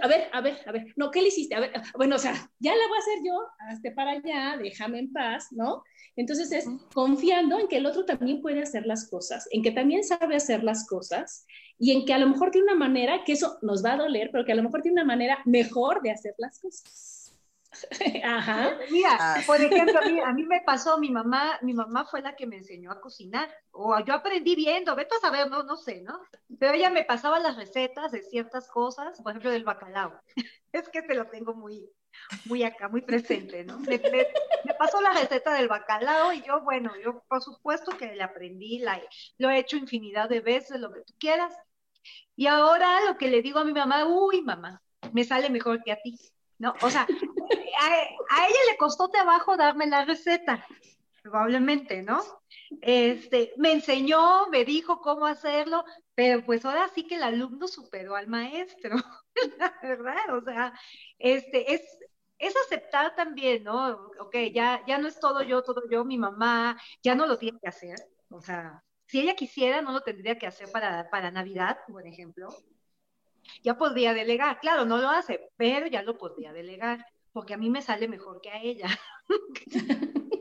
[0.07, 1.55] ver, a ver, a ver, no, ¿qué le hiciste?
[1.55, 3.33] A ver, bueno, o sea, ya la voy a hacer yo,
[3.71, 5.81] hazte para allá, déjame en paz, ¿no?
[6.15, 10.03] Entonces es confiando en que el otro también puede hacer las cosas, en que también
[10.03, 11.47] sabe hacer las cosas
[11.79, 14.29] y en que a lo mejor tiene una manera, que eso nos va a doler,
[14.31, 17.20] pero que a lo mejor tiene una manera mejor de hacer las cosas.
[18.23, 18.77] Ajá.
[18.89, 19.41] Mira, ah.
[19.45, 22.91] por ejemplo, a mí, me pasó, mi mamá, mi mamá fue la que me enseñó
[22.91, 26.19] a cocinar, o yo aprendí viendo, vete a saber, no, no sé, ¿no?
[26.59, 30.19] Pero ella me pasaba las recetas de ciertas cosas, por ejemplo, del bacalao.
[30.73, 31.89] Es que te lo tengo muy,
[32.45, 33.77] muy acá, muy presente, ¿no?
[33.79, 33.99] Me,
[34.79, 39.01] pasó la receta del bacalao y yo, bueno, yo por supuesto que le aprendí, la,
[39.37, 41.53] lo he hecho infinidad de veces, lo que tú quieras.
[42.37, 45.91] Y ahora lo que le digo a mi mamá, uy, mamá, me sale mejor que
[45.91, 46.17] a ti.
[46.61, 46.75] ¿no?
[46.83, 47.07] O sea,
[47.81, 50.65] a, ella le costó trabajo darme la receta,
[51.23, 52.21] probablemente, ¿no?
[52.81, 55.83] Este, me enseñó, me dijo cómo hacerlo,
[56.15, 58.95] pero pues ahora sí que el alumno superó al maestro,
[59.57, 60.73] la verdad, o sea,
[61.17, 61.81] este, es,
[62.37, 64.09] es aceptar también, ¿no?
[64.19, 67.59] Ok, ya, ya no es todo yo, todo yo, mi mamá, ya no lo tiene
[67.59, 67.95] que hacer,
[68.29, 72.47] o sea, si ella quisiera, no lo tendría que hacer para, para Navidad, por ejemplo,
[73.61, 74.59] ya podría delegar.
[74.61, 78.41] Claro, no lo hace, pero ya lo podría delegar, porque a mí me sale mejor
[78.41, 78.87] que a ella.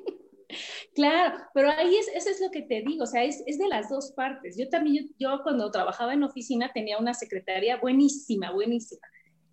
[0.95, 3.69] Claro, pero ahí es, eso es lo que te digo, o sea, es, es de
[3.69, 4.57] las dos partes.
[4.59, 9.01] Yo también, yo, cuando trabajaba en oficina tenía una secretaria buenísima, buenísima.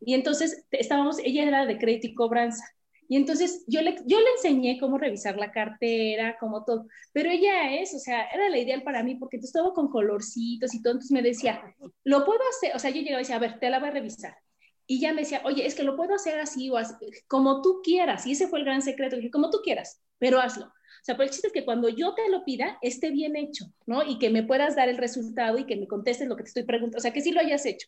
[0.02, 2.63] Y entonces estábamos, ella era de crédito y cobranza.
[3.10, 7.73] Y entonces yo le, yo le enseñé cómo revisar la cartera, como todo, pero ella
[7.80, 11.12] es, o sea, era la ideal para mí porque estaba con colorcitos y todo, entonces
[11.12, 11.62] me decía,
[12.04, 13.91] lo puedo hacer, o sea, yo llegaba y decía, a ver, te la voy a
[13.91, 14.36] revisar.
[14.88, 16.95] Y ya me decía, oye, es que lo puedo hacer así o así,
[17.28, 18.26] como tú quieras.
[18.26, 19.17] Y ese fue el gran secreto.
[19.17, 20.65] dije, como tú quieras, pero hazlo.
[20.65, 23.65] O sea, pero el chiste es que cuando yo te lo pida, esté bien hecho,
[23.86, 24.04] ¿no?
[24.04, 26.63] Y que me puedas dar el resultado y que me contestes lo que te estoy
[26.63, 26.97] preguntando.
[26.97, 27.88] O sea, que sí lo hayas hecho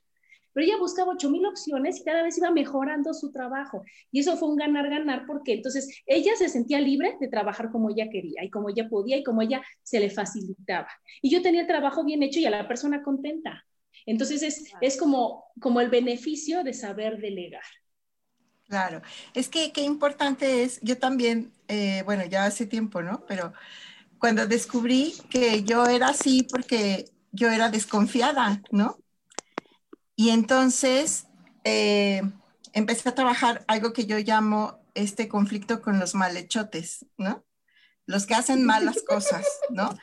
[0.53, 3.83] pero ella buscaba 8.000 opciones y cada vez iba mejorando su trabajo.
[4.12, 8.09] Y eso fue un ganar-ganar porque entonces ella se sentía libre de trabajar como ella
[8.09, 10.89] quería y como ella podía y como ella se le facilitaba.
[11.21, 13.65] Y yo tenía el trabajo bien hecho y a la persona contenta.
[14.10, 17.63] Entonces es, es como, como el beneficio de saber delegar.
[18.67, 19.02] Claro,
[19.36, 23.24] es que qué importante es, yo también, eh, bueno, ya hace tiempo, ¿no?
[23.28, 23.54] Pero
[24.17, 28.98] cuando descubrí que yo era así porque yo era desconfiada, ¿no?
[30.15, 31.28] Y entonces
[31.63, 32.24] eh,
[32.74, 37.45] empecé a trabajar algo que yo llamo este conflicto con los malhechotes, ¿no?
[38.08, 39.95] Los que hacen malas cosas, ¿no?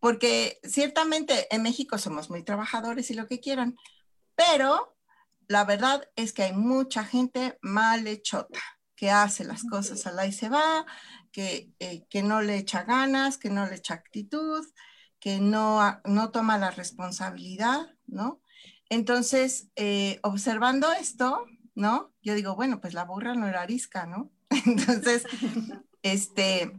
[0.00, 3.76] Porque ciertamente en México somos muy trabajadores y lo que quieran,
[4.34, 4.96] pero
[5.46, 8.60] la verdad es que hay mucha gente malhechota
[8.96, 10.84] que hace las cosas a la y se va,
[11.32, 14.66] que, eh, que no le echa ganas, que no le echa actitud,
[15.20, 18.40] que no, no toma la responsabilidad, ¿no?
[18.88, 22.12] Entonces, eh, observando esto, ¿no?
[22.22, 24.30] Yo digo, bueno, pues la burra no era arisca, ¿no?
[24.66, 25.24] Entonces,
[26.02, 26.72] este,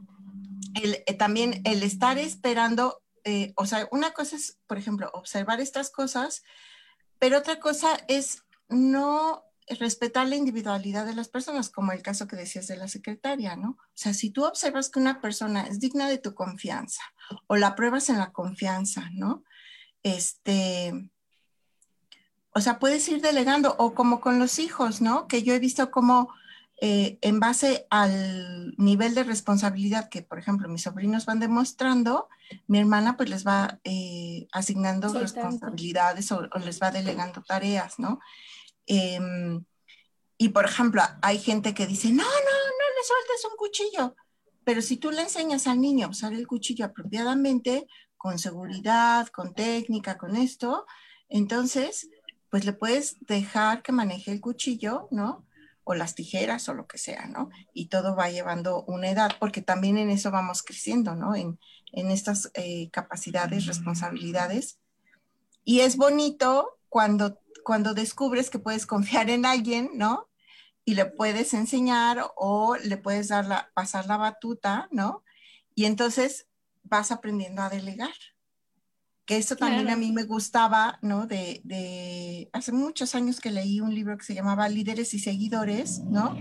[0.75, 5.89] eh, también el estar esperando, eh, o sea, una cosa es, por ejemplo, observar estas
[5.89, 6.43] cosas,
[7.19, 12.35] pero otra cosa es no respetar la individualidad de las personas, como el caso que
[12.35, 13.71] decías de la secretaria, ¿no?
[13.71, 17.01] O sea, si tú observas que una persona es digna de tu confianza
[17.47, 19.43] o la pruebas en la confianza, ¿no?
[20.03, 21.09] Este,
[22.53, 25.27] o sea, puedes ir delegando o como con los hijos, ¿no?
[25.27, 26.33] Que yo he visto como
[26.83, 32.27] eh, en base al nivel de responsabilidad que, por ejemplo, mis sobrinos van demostrando,
[32.65, 38.19] mi hermana pues les va eh, asignando responsabilidades o, les va delegando tareas, ¿no?
[38.87, 39.63] Em,
[40.39, 44.15] y, por ejemplo, hay gente que dice, no, no, no le sueltes un cuchillo,
[44.63, 47.85] pero si tú le enseñas al niño a usar el cuchillo apropiadamente,
[48.17, 50.87] con seguridad, con técnica, con esto,
[51.29, 52.09] entonces,
[52.49, 55.45] pues le puedes dejar que maneje el cuchillo, ¿no?
[55.91, 57.49] O las tijeras o lo que sea, ¿no?
[57.73, 61.35] Y todo va llevando una edad, porque también en eso vamos creciendo, ¿no?
[61.35, 61.59] En,
[61.91, 64.79] estas eh, capacidades, responsabilidades.
[65.65, 70.29] Y es bonito cuando, cuando descubres que puedes confiar en alguien, ¿no?
[70.85, 75.25] Y le puedes enseñar o le puedes dar la, pasar la batuta, ¿no?
[75.75, 76.47] Y entonces
[76.83, 78.15] vas aprendiendo a delegar.
[79.25, 81.27] Que eso también a mí me gustaba, ¿no?
[81.27, 85.99] De, de, hace muchos años que leí un libro que se llamaba Líderes y Seguidores,
[85.99, 86.35] ¿no?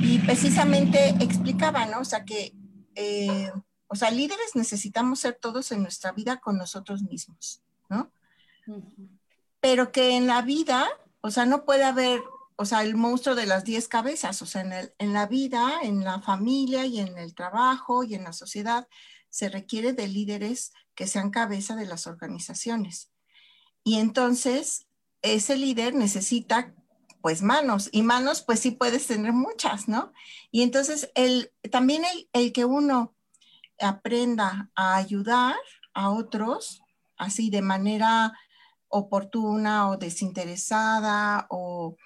[0.00, 2.00] Y precisamente explicaba, ¿no?
[2.00, 2.54] O sea, que,
[2.94, 3.50] eh,
[3.88, 8.10] o sea, líderes necesitamos ser todos en nuestra vida con nosotros mismos, ¿no?
[9.60, 10.86] Pero que en la vida,
[11.20, 12.20] o sea, no puede haber,
[12.56, 15.80] o sea, el monstruo de las diez cabezas, o sea, en, el, en la vida,
[15.82, 18.86] en la familia y en el trabajo y en la sociedad,
[19.30, 23.12] se requiere de líderes que sean cabeza de las organizaciones.
[23.84, 24.88] Y entonces,
[25.22, 26.74] ese líder necesita
[27.22, 30.12] pues manos y manos pues sí puedes tener muchas, ¿no?
[30.50, 33.14] Y entonces el, también el, el que uno
[33.78, 35.54] aprenda a ayudar
[35.94, 36.82] a otros
[37.16, 38.32] así de manera
[38.88, 41.96] oportuna o desinteresada o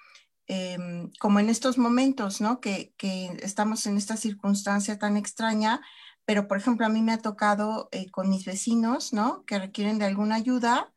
[0.45, 2.61] em, como en estos momentos, ¿no?
[2.61, 5.81] Que, que, estamos en esta circunstancia tan extraña,
[6.25, 9.43] pero por ejemplo a mí me ha tocado eh, con mis vecinos, ¿no?
[9.45, 10.93] Que requieren de alguna ayuda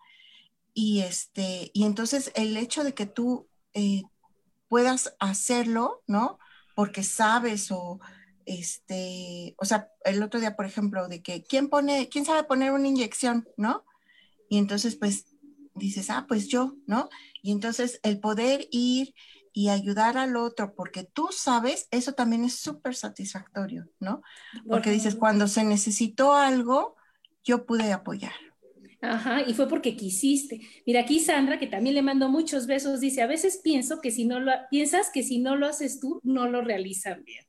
[0.74, 4.02] y este, y entonces el hecho de que tú eh,
[4.68, 6.38] puedas hacerlo, ¿no?
[6.74, 8.00] Porque sabes o
[8.46, 12.72] este, o sea, el otro día, por ejemplo, de que quién pone, quién sabe poner
[12.72, 13.84] una inyección, ¿no?
[14.48, 15.26] Y entonces, pues,
[15.74, 17.08] dices, ah, pues yo, ¿no?
[17.42, 19.14] Y entonces el poder ir
[19.56, 24.20] y ayudar al otro porque tú sabes, eso también es súper satisfactorio, ¿no?
[24.68, 26.94] Porque dices, cuando se necesitó algo,
[27.42, 28.34] yo pude apoyar.
[29.00, 30.60] Ajá, y fue porque quisiste.
[30.84, 34.26] Mira, aquí Sandra, que también le mando muchos besos, dice, a veces pienso que si
[34.26, 37.46] no lo, piensas que si no lo haces tú, no lo realizan bien.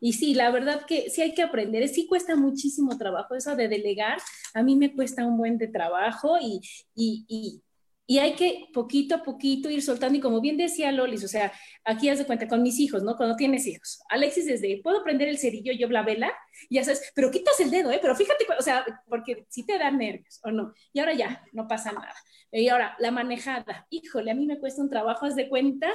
[0.00, 3.68] Y sí, la verdad que sí hay que aprender, sí cuesta muchísimo trabajo eso de
[3.68, 4.18] delegar,
[4.54, 6.62] a mí me cuesta un buen de trabajo y,
[6.94, 7.62] y, y
[8.06, 11.52] hay que poquito a poquito ir soltando y como bien decía Lolis, o sea,
[11.84, 13.16] aquí haz de cuenta con mis hijos, ¿no?
[13.16, 14.02] Cuando tienes hijos.
[14.10, 16.30] Alexis desde, ¿puedo prender el cerillo yo la vela?
[16.68, 17.98] Y ya sabes, pero quitas el dedo, ¿eh?
[18.02, 20.74] Pero fíjate, o sea, porque si te dan nervios o no.
[20.92, 22.14] Y ahora ya, no pasa nada.
[22.52, 23.86] Y ahora, la manejada.
[23.90, 25.88] Híjole, a mí me cuesta un trabajo, haz de cuenta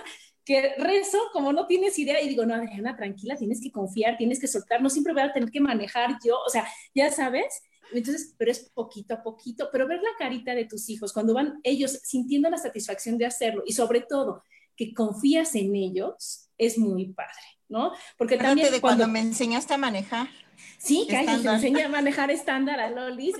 [0.44, 4.40] que rezo como no tienes idea y digo, no, Adriana, tranquila, tienes que confiar, tienes
[4.40, 8.36] que soltar, no siempre voy a tener que manejar yo, o sea, ya sabes, entonces,
[8.38, 12.00] pero es poquito a poquito, pero ver la carita de tus hijos cuando van ellos
[12.04, 14.44] sintiendo la satisfacción de hacerlo y sobre todo
[14.76, 17.92] que confías en ellos es muy padre, ¿no?
[18.18, 20.30] Porque también de cuando, me enseñaste a manejar.
[20.78, 23.36] Sí, que te enseñé a manejar estándar a Lolis.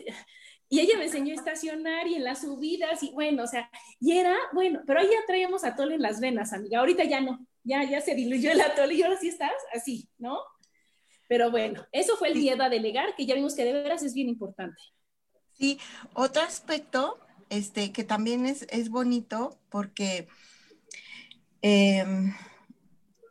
[0.72, 4.18] Y ella me enseñó a estacionar y en las subidas y bueno, o sea, y
[4.18, 6.80] era, bueno, pero ahí ya traíamos atole en las venas, amiga.
[6.80, 10.38] Ahorita ya no, ya, ya se diluyó el atole y ahora sí estás así, ¿no?
[11.30, 14.16] Pero bueno, eso fue el miedo a delegar, que ya vimos que de veras es
[14.16, 14.82] bien importante.
[15.54, 15.80] Sí,
[16.16, 20.28] otro aspecto este, que también es, es bonito porque
[21.62, 22.34] em,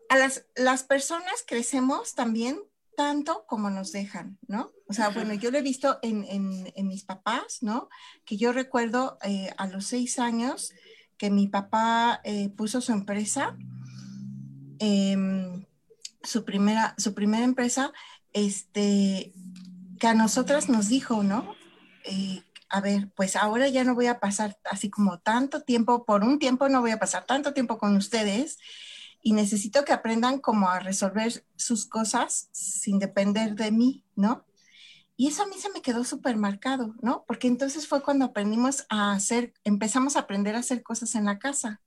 [0.09, 2.61] a las, las personas crecemos también
[2.97, 4.71] tanto como nos dejan, ¿no?
[4.87, 7.89] O sea, bueno, yo lo he visto en, en, mis papás, ¿no?
[8.25, 10.73] Que yo recuerdo eh, a los seis años
[11.17, 13.57] que mi papá eh, puso su empresa.
[14.79, 15.67] Eh,
[16.23, 17.93] su primera, su primera empresa,
[18.33, 19.33] este,
[19.99, 21.55] que a nosotras nos dijo, ¿no?
[22.05, 26.23] Eh, a ver, pues ahora ya no voy a pasar así como tanto tiempo, por
[26.23, 28.59] un tiempo no voy a pasar tanto tiempo con ustedes
[29.23, 34.45] y necesito que aprendan como a resolver sus cosas sin depender de mí, ¿no?
[35.17, 37.25] Y eso a mí se me quedó súper marcado, ¿no?
[37.27, 41.41] Porque entonces fue cuando aprendimos a hacer, empezamos a aprender a hacer cosas en la
[41.41, 41.83] casa.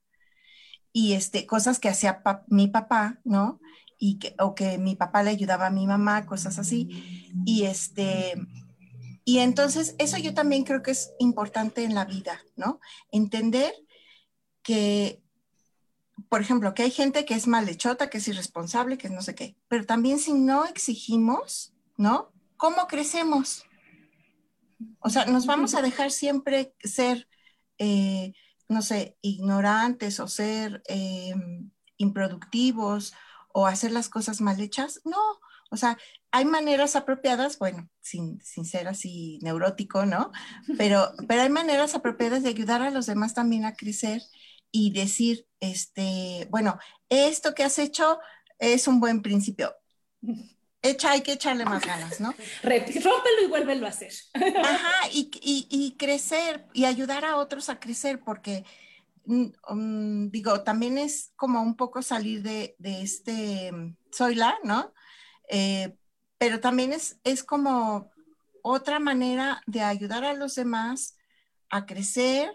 [0.92, 3.58] Y este, cosas que hacía mi papá, ¿no?
[4.04, 7.30] Y que, o que mi papá le ayudaba a mi mamá, cosas así.
[7.46, 8.34] Y este,
[9.24, 12.80] y entonces eso yo también creo que es importante en la vida, ¿no?
[13.12, 13.72] Entender
[14.64, 15.22] que,
[16.28, 19.36] por ejemplo, que hay gente que es malhechota, que es irresponsable, que es no sé
[19.36, 22.32] qué, pero también si no exigimos, ¿no?
[22.56, 23.66] ¿Cómo crecemos?
[24.98, 27.28] O sea, nos vamos a dejar siempre ser,
[27.78, 28.32] eh,
[28.68, 31.36] no sé, ignorantes o ser eh,
[31.98, 33.14] improductivos
[33.52, 35.00] o hacer las cosas mal hechas.
[35.04, 35.18] No,
[35.72, 35.98] o sea,
[36.30, 40.30] hay maneras apropiadas, bueno, sin, ser así neurótico, ¿no?
[40.76, 44.20] Pero, pero hay maneras apropiadas de ayudar a los demás también a crecer
[44.70, 46.78] y decir, este, bueno,
[47.08, 48.18] esto que has hecho
[48.58, 49.74] es un buen principio.
[50.82, 52.34] echa, hay que echarle más ganas, ¿no?
[52.62, 54.12] Rómpelo y vuélvelo a hacer.
[54.34, 58.64] Ajá, y, y, y crecer y ayudar a otros a crecer, porque
[59.26, 63.70] um, digo, también es como un poco salir de, de este
[64.10, 64.92] soy la, ¿no?
[65.48, 65.96] Eh,
[66.38, 68.10] pero también es, es como
[68.62, 71.16] otra manera de ayudar a los demás
[71.70, 72.50] a crecer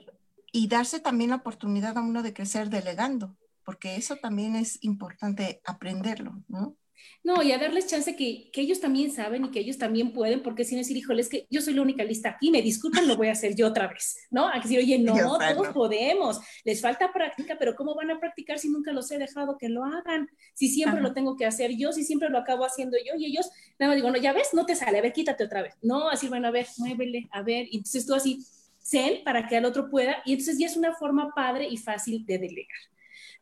[0.51, 5.61] y darse también la oportunidad a uno de crecer delegando, porque eso también es importante
[5.65, 6.76] aprenderlo, ¿no?
[7.24, 10.41] No, y a darles chance que, que, ellos también saben y que ellos también pueden,
[10.41, 13.08] porque si no decir, híjole, es que yo soy la única lista aquí, me disculpan,
[13.08, 14.48] lo voy a hacer yo otra vez, ¿no?
[14.48, 18.70] A decir, oye, no, todos podemos, les falta práctica, pero ¿cómo van a practicar si
[18.70, 20.30] nunca los he dejado que lo hagan?
[20.54, 21.10] Si siempre Ajá.
[21.10, 23.95] lo tengo que hacer yo, si siempre lo acabo haciendo yo, y ellos, nada más
[23.98, 25.74] digo, no, ya ves, no te sale, a ver, quítate otra vez.
[25.82, 28.45] No, así, bueno, a ver, muévele, a ver, y entonces tú así,
[28.82, 32.26] zen para que el otro pueda, y entonces ya es una forma padre y fácil
[32.26, 32.80] de delegar,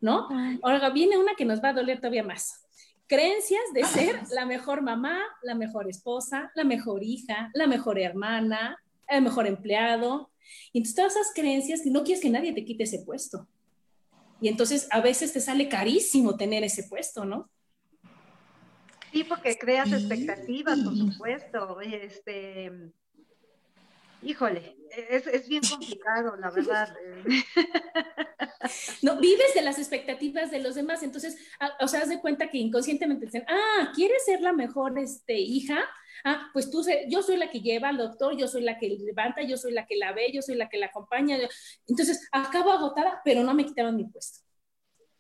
[0.02, 0.28] ¿no?
[0.64, 2.65] Ahora viene una que nos va a doler todavía más
[3.08, 8.78] creencias de ser la mejor mamá, la mejor esposa, la mejor hija, la mejor hermana,
[9.08, 10.32] el mejor empleado.
[10.74, 13.48] Y entonces todas esas creencias, no quieres que nadie te quite ese puesto.
[14.42, 17.50] Y entonces a veces te sale carísimo tener ese puesto, ¿no?
[19.12, 21.80] Sí, porque creas expectativas, por supuesto.
[21.82, 22.92] Este,
[24.22, 24.76] híjole,
[25.10, 26.94] es, es, bien complicado, la verdad.
[29.02, 31.38] No, vives de las expectativas de los demás, entonces,
[31.80, 35.80] o sea, haz de cuenta que inconscientemente dicen, ah, ¿quieres ser la mejor este, hija?
[36.24, 39.44] Ah, pues tú, yo soy la que lleva al doctor, yo soy la que levanta,
[39.44, 41.38] yo soy la que la ve, yo soy la que la acompaña.
[41.88, 44.40] Entonces, acabo agotada, pero no me quitaron mi puesto.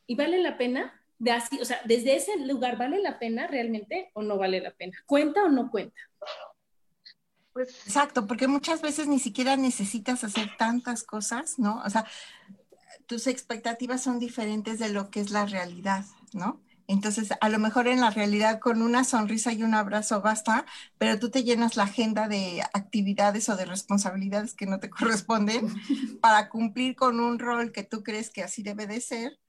[0.08, 1.02] ¿Y vale la pena?
[1.18, 4.72] De así, o sea, desde ese lugar, ¿vale la pena realmente o no vale la
[4.72, 4.98] pena?
[5.06, 6.00] ¿Cuenta o no cuenta?
[7.54, 11.82] Pues, Exacto, porque muchas veces ni siquiera necesitas hacer tantas cosas, ¿no?
[11.86, 12.06] O sea,
[13.06, 16.62] tus expectativas son diferentes de lo que es la realidad, ¿no?
[16.88, 20.66] Entonces, a lo mejor en la realidad con una sonrisa y un abrazo basta,
[20.98, 25.68] pero tú te llenas la agenda de actividades o de responsabilidades que no te corresponden
[26.22, 29.39] para cumplir con un rol que tú crees que así debe de ser,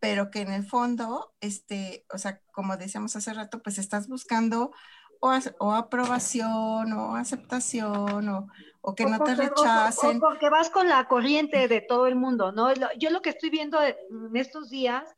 [0.00, 4.70] pero que en el fondo, este, o sea, como decíamos hace rato, pues estás buscando
[5.20, 8.48] o, o aprobación o aceptación o,
[8.80, 10.16] o que o no porque, te rechacen.
[10.16, 12.72] O, porque vas con la corriente de todo el mundo, ¿no?
[12.98, 15.14] Yo lo que estoy viendo en estos días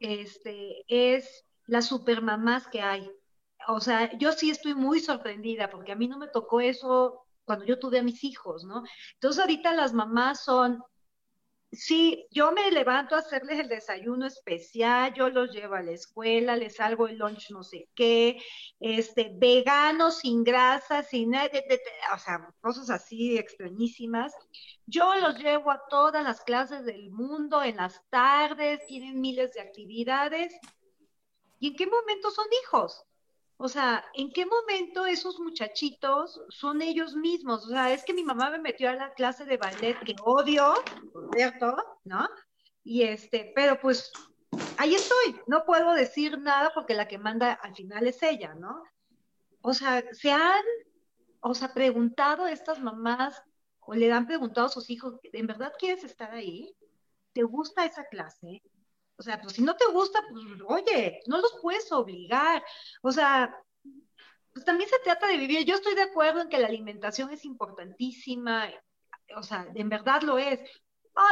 [0.00, 3.10] este, es las supermamás que hay.
[3.68, 7.64] O sea, yo sí estoy muy sorprendida porque a mí no me tocó eso cuando
[7.64, 8.82] yo tuve a mis hijos, ¿no?
[9.14, 10.82] Entonces ahorita las mamás son
[11.72, 16.56] Sí, yo me levanto a hacerles el desayuno especial, yo los llevo a la escuela,
[16.56, 18.42] les hago el lunch no sé qué,
[18.80, 24.34] este, vegano, sin grasa, sin, o sea, cosas así extrañísimas.
[24.86, 29.60] Yo los llevo a todas las clases del mundo en las tardes, tienen miles de
[29.60, 30.52] actividades.
[31.60, 33.04] ¿Y en qué momento son hijos?
[33.62, 37.66] O sea, ¿en qué momento esos muchachitos son ellos mismos?
[37.66, 40.72] O sea, es que mi mamá me metió a la clase de ballet que odio,
[41.36, 41.76] ¿cierto?
[42.04, 42.26] ¿No?
[42.82, 44.12] Y este, pero pues
[44.78, 48.82] ahí estoy, no puedo decir nada porque la que manda al final es ella, ¿no?
[49.60, 50.64] O sea, se han,
[51.40, 53.42] o sea, preguntado a estas mamás
[53.80, 56.74] o le han preguntado a sus hijos, ¿en verdad quieres estar ahí?
[57.34, 58.62] ¿Te gusta esa clase?
[59.20, 62.64] O sea, pues si no te gusta, pues oye, no los puedes obligar.
[63.02, 63.54] O sea,
[64.50, 65.66] pues también se trata de vivir.
[65.66, 68.70] Yo estoy de acuerdo en que la alimentación es importantísima,
[69.36, 70.58] o sea, en verdad lo es.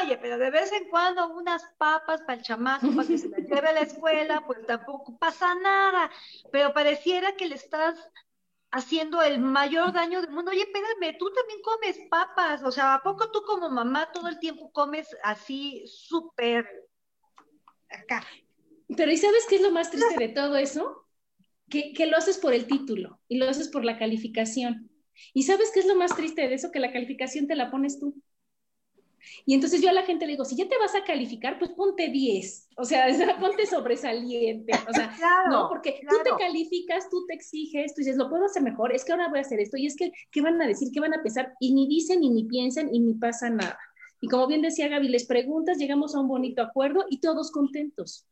[0.02, 3.40] Oye, pero de vez en cuando unas papas para el chamaco, para que se las
[3.40, 6.10] lleve a la escuela, pues tampoco pasa nada.
[6.52, 7.98] Pero pareciera que le estás
[8.70, 10.50] haciendo el mayor daño del mundo.
[10.50, 14.38] Oye, espérame, tú también comes papas, o sea, ¿a poco tú como mamá todo el
[14.38, 16.87] tiempo comes así súper
[17.90, 18.24] acá.
[18.96, 21.06] Pero ¿y sabes qué es lo más triste de todo eso?
[21.68, 24.90] Que, que, lo haces por el título y lo haces por la calificación.
[25.34, 26.70] ¿Y sabes qué es lo más triste de eso?
[26.70, 28.14] Que la calificación te la pones tú.
[29.44, 31.70] Y entonces yo a la gente le digo, si ya te vas a calificar, pues
[31.72, 33.06] ponte 10, o sea,
[33.40, 36.18] ponte sobresaliente, o sea, claro, no, porque claro.
[36.18, 39.28] tú te calificas, tú te exiges, tú dices, lo puedo hacer mejor, es que ahora
[39.28, 40.88] voy a hacer esto, y es que, ¿qué van a decir?
[40.92, 41.54] ¿Qué van a pensar?
[41.60, 43.78] Y ni dicen, y ni piensan, y ni pasa nada.
[44.20, 48.26] Y como bien decía Gaby, les preguntas, llegamos a un bonito acuerdo y todos contentos.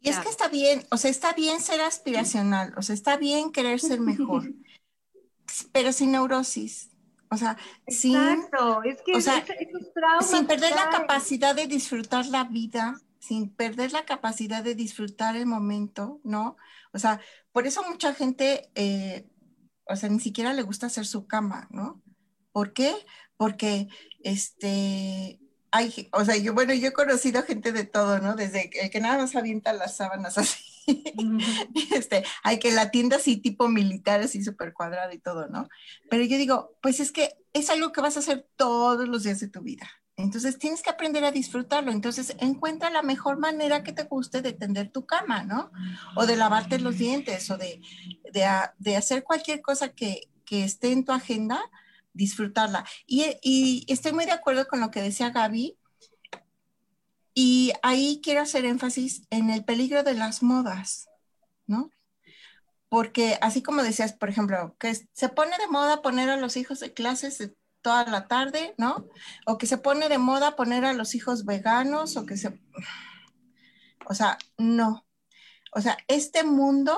[0.00, 3.50] Y es que está bien, o sea, está bien ser aspiracional, o sea, está bien
[3.52, 4.52] querer ser mejor,
[5.72, 6.90] pero sin neurosis.
[7.30, 7.56] O sea,
[7.86, 8.82] Exacto.
[8.82, 9.44] sin, es que o sea,
[10.20, 15.46] sin perder la capacidad de disfrutar la vida, sin perder la capacidad de disfrutar el
[15.46, 16.58] momento, ¿no?
[16.92, 17.20] O sea,
[17.50, 19.26] por eso mucha gente, eh,
[19.86, 22.02] o sea, ni siquiera le gusta hacer su cama, ¿no?
[22.52, 22.94] ¿Por qué?
[23.38, 23.88] Porque
[24.24, 25.38] este,
[25.70, 28.34] hay, o sea, yo, bueno, yo he conocido gente de todo, ¿no?
[28.34, 30.74] Desde el que nada más avienta las sábanas así
[31.94, 35.68] este, hay que la tienda así tipo militar, así súper cuadrada y todo, ¿no?
[36.10, 39.40] Pero yo digo, pues es que es algo que vas a hacer todos los días
[39.40, 39.88] de tu vida.
[40.16, 41.90] Entonces tienes que aprender a disfrutarlo.
[41.90, 45.72] Entonces encuentra la mejor manera que te guste de tender tu cama, ¿no?
[46.14, 47.80] O de lavarte los dientes o de,
[48.32, 51.60] de, hacer cualquier cosa que, que, esté en tu agenda,
[52.14, 52.86] disfrutarla.
[53.06, 55.76] Y, estoy muy de acuerdo con lo que decía Gaby.
[57.34, 61.08] Y ahí quiero hacer énfasis en el peligro de las modas,
[61.66, 61.90] ¿no?
[62.88, 66.78] Porque así como decías, por ejemplo, que se pone de moda poner a los hijos
[66.78, 67.52] de clases
[67.82, 69.08] toda la tarde, ¿no?
[69.46, 72.58] O que se pone de moda poner a los hijos veganos o que se...
[74.06, 75.04] O sea, no.
[75.72, 76.96] O sea, este mundo,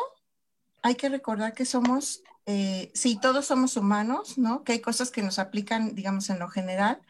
[0.82, 4.62] hay que recordar que somos, eh, sí, todos somos humanos, ¿no?
[4.62, 7.02] Que hay cosas que nos aplican, digamos, en lo general,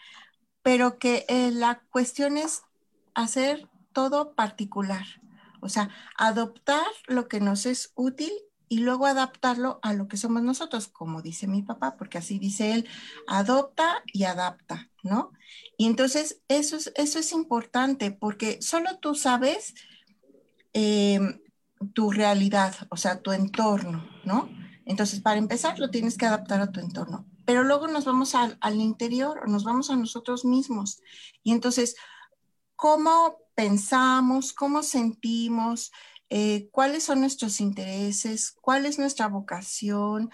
[0.63, 2.63] pero que eh, la cuestión es
[3.15, 5.07] hacer todo particular.
[5.61, 8.33] O sea, adoptar lo que nos es útil
[8.69, 12.73] y luego adaptarlo a lo que somos nosotros, como dice mi papá, porque así dice
[12.73, 12.89] él,
[13.29, 15.33] adopta y adapta, ¿no?
[15.77, 19.75] Y entonces eso es, eso es importante porque solo tú sabes
[20.73, 21.41] em,
[21.93, 24.49] tu realidad, o sea, tu entorno, ¿no?
[24.87, 28.57] Entonces, para empezar, lo tienes que adaptar a tu entorno, pero luego nos vamos al,
[28.63, 31.03] al interior, nos vamos a nosotros mismos.
[31.43, 31.97] Y entonces,
[32.77, 35.91] ¿cómo pensamos, cómo sentimos?
[36.29, 40.31] Eh, cuáles son nuestros intereses, cuál es nuestra vocación,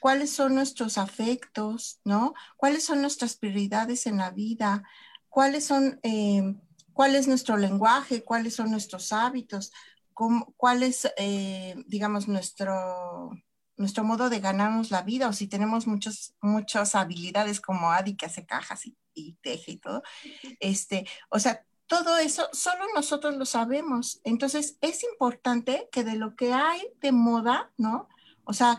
[0.00, 2.34] cuáles son nuestros afectos, ¿no?
[2.56, 4.82] ¿Cuáles son nuestras prioridades en la vida?
[5.28, 6.54] ¿Cuáles son, eh,
[6.92, 8.24] cuál es nuestro lenguaje?
[8.24, 9.72] ¿Cuáles son nuestros hábitos?
[10.14, 13.30] ¿Cuál es, eh, digamos, nuestro,
[13.76, 15.28] nuestro modo de ganarnos la vida?
[15.28, 19.76] O si tenemos muchas, muchas habilidades como Adi que hace cajas y, y teje y
[19.78, 20.02] todo.
[20.60, 24.20] Este, o sea, todo eso solo nosotros lo sabemos.
[24.24, 28.08] Entonces es importante que de lo que hay de moda, ¿no?
[28.44, 28.78] O sea,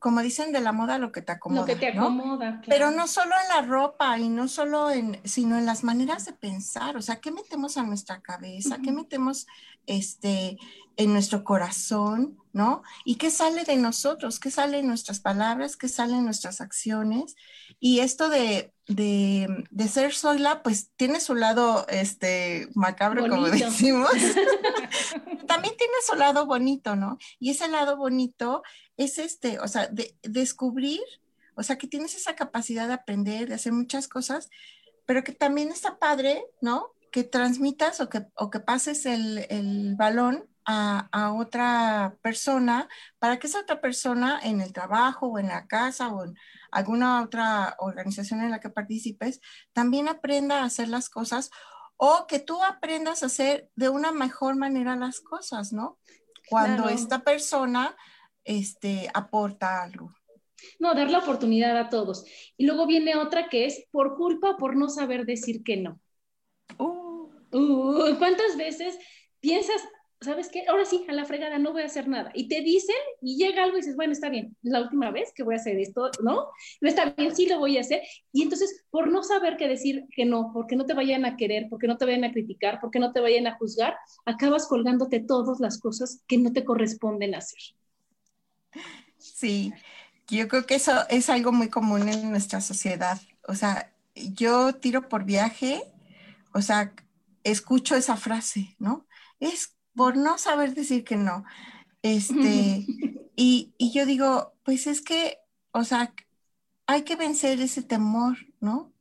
[0.00, 1.60] como dicen de la moda, lo que te acomoda.
[1.60, 2.60] Lo que te acomoda.
[2.66, 6.32] Pero no solo en la ropa y no solo en, sino en las maneras de
[6.32, 6.96] pensar.
[6.96, 8.78] O sea, ¿qué metemos a nuestra cabeza?
[8.82, 9.46] ¿Qué metemos
[9.86, 10.58] este,
[10.96, 12.38] en nuestro corazón?
[12.52, 12.82] ¿No?
[13.04, 14.40] ¿Y qué sale de nosotros?
[14.40, 15.76] ¿Qué sale en nuestras palabras?
[15.76, 17.36] ¿Qué sale en nuestras acciones?
[17.80, 24.08] Y esto de, de, de ser sola, pues tiene su lado este, macabro, como decimos.
[25.46, 27.18] También tiene su lado bonito, ¿no?
[27.38, 28.62] Y ese lado bonito
[28.96, 31.02] es este, o sea, de, descubrir,
[31.56, 34.48] o sea, que tienes esa capacidad de aprender, de hacer muchas cosas,
[35.04, 36.92] pero que también está padre, ¿no?
[37.10, 42.88] Que transmitas o que, o que pases el, el balón a, a, otra persona
[43.18, 46.34] para que esa otra persona en el trabajo o en la casa o en
[46.70, 49.40] alguna otra organización en la que participes
[49.72, 51.50] también aprenda a hacer las cosas
[51.96, 55.98] o que tú aprendas a hacer de una mejor manera las cosas, ¿no?
[56.48, 57.96] Cuando esta persona
[58.44, 60.14] este, aporta algo.
[60.78, 62.24] No, dar la oportunidad a todos.
[62.56, 66.00] Y luego viene otra que es por culpa por no saber decir que no.
[66.78, 67.30] Uh.
[67.52, 68.98] Uh, ¿Cuántas veces
[69.40, 69.80] piensas,
[70.20, 70.64] ¿sabes qué?
[70.68, 72.30] Ahora sí, a la fregada no voy a hacer nada.
[72.34, 75.42] Y te dicen y llega algo y dices, bueno, está bien, la última vez que
[75.42, 76.48] voy a hacer esto, ¿no?
[76.80, 78.02] No está bien, sí lo voy a hacer.
[78.32, 81.66] Y entonces, por no saber qué decir que no, porque no te vayan a querer,
[81.68, 85.60] porque no te vayan a criticar, porque no te vayan a juzgar, acabas colgándote todas
[85.60, 87.60] las cosas que no te corresponden hacer.
[89.18, 89.72] Sí,
[90.28, 93.20] yo creo que eso es algo muy común en nuestra sociedad.
[93.46, 95.82] O sea, yo tiro por viaje,
[96.52, 96.92] o sea,
[97.44, 99.06] escucho esa frase, ¿no?
[99.38, 101.44] Es por no saber decir que no.
[102.02, 102.86] Este,
[103.36, 105.38] y, y yo digo, pues es que,
[105.72, 106.14] o sea,
[106.86, 108.92] hay que vencer ese temor, ¿no?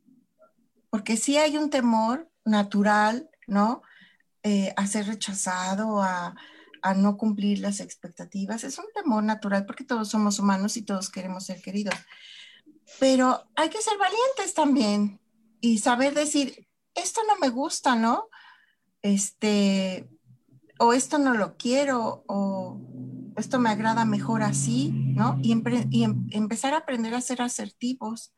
[0.90, 3.84] Porque sí hay un temor natural, ¿no?
[4.44, 6.36] Eh, a ser rechazado, a,
[6.82, 8.64] a no cumplir las expectativas.
[8.64, 11.96] Es un temor natural porque todos somos humanos y todos queremos ser queridos.
[13.00, 15.20] Pero hay que ser valientes también
[15.60, 18.30] y saber decir, esto no me gusta, ¿no?
[19.02, 20.08] Este,
[20.80, 22.80] o esto no lo quiero, o
[23.38, 25.40] esto me agrada mejor así, ¿no?
[25.42, 28.34] Y, em, empezar a aprender a ser asertivos.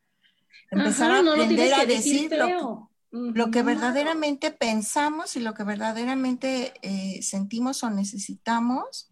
[0.70, 2.30] Empezar a aprender a decir
[3.10, 9.10] lo que verdaderamente pensamos y lo que verdaderamente eh, sentimos o necesitamos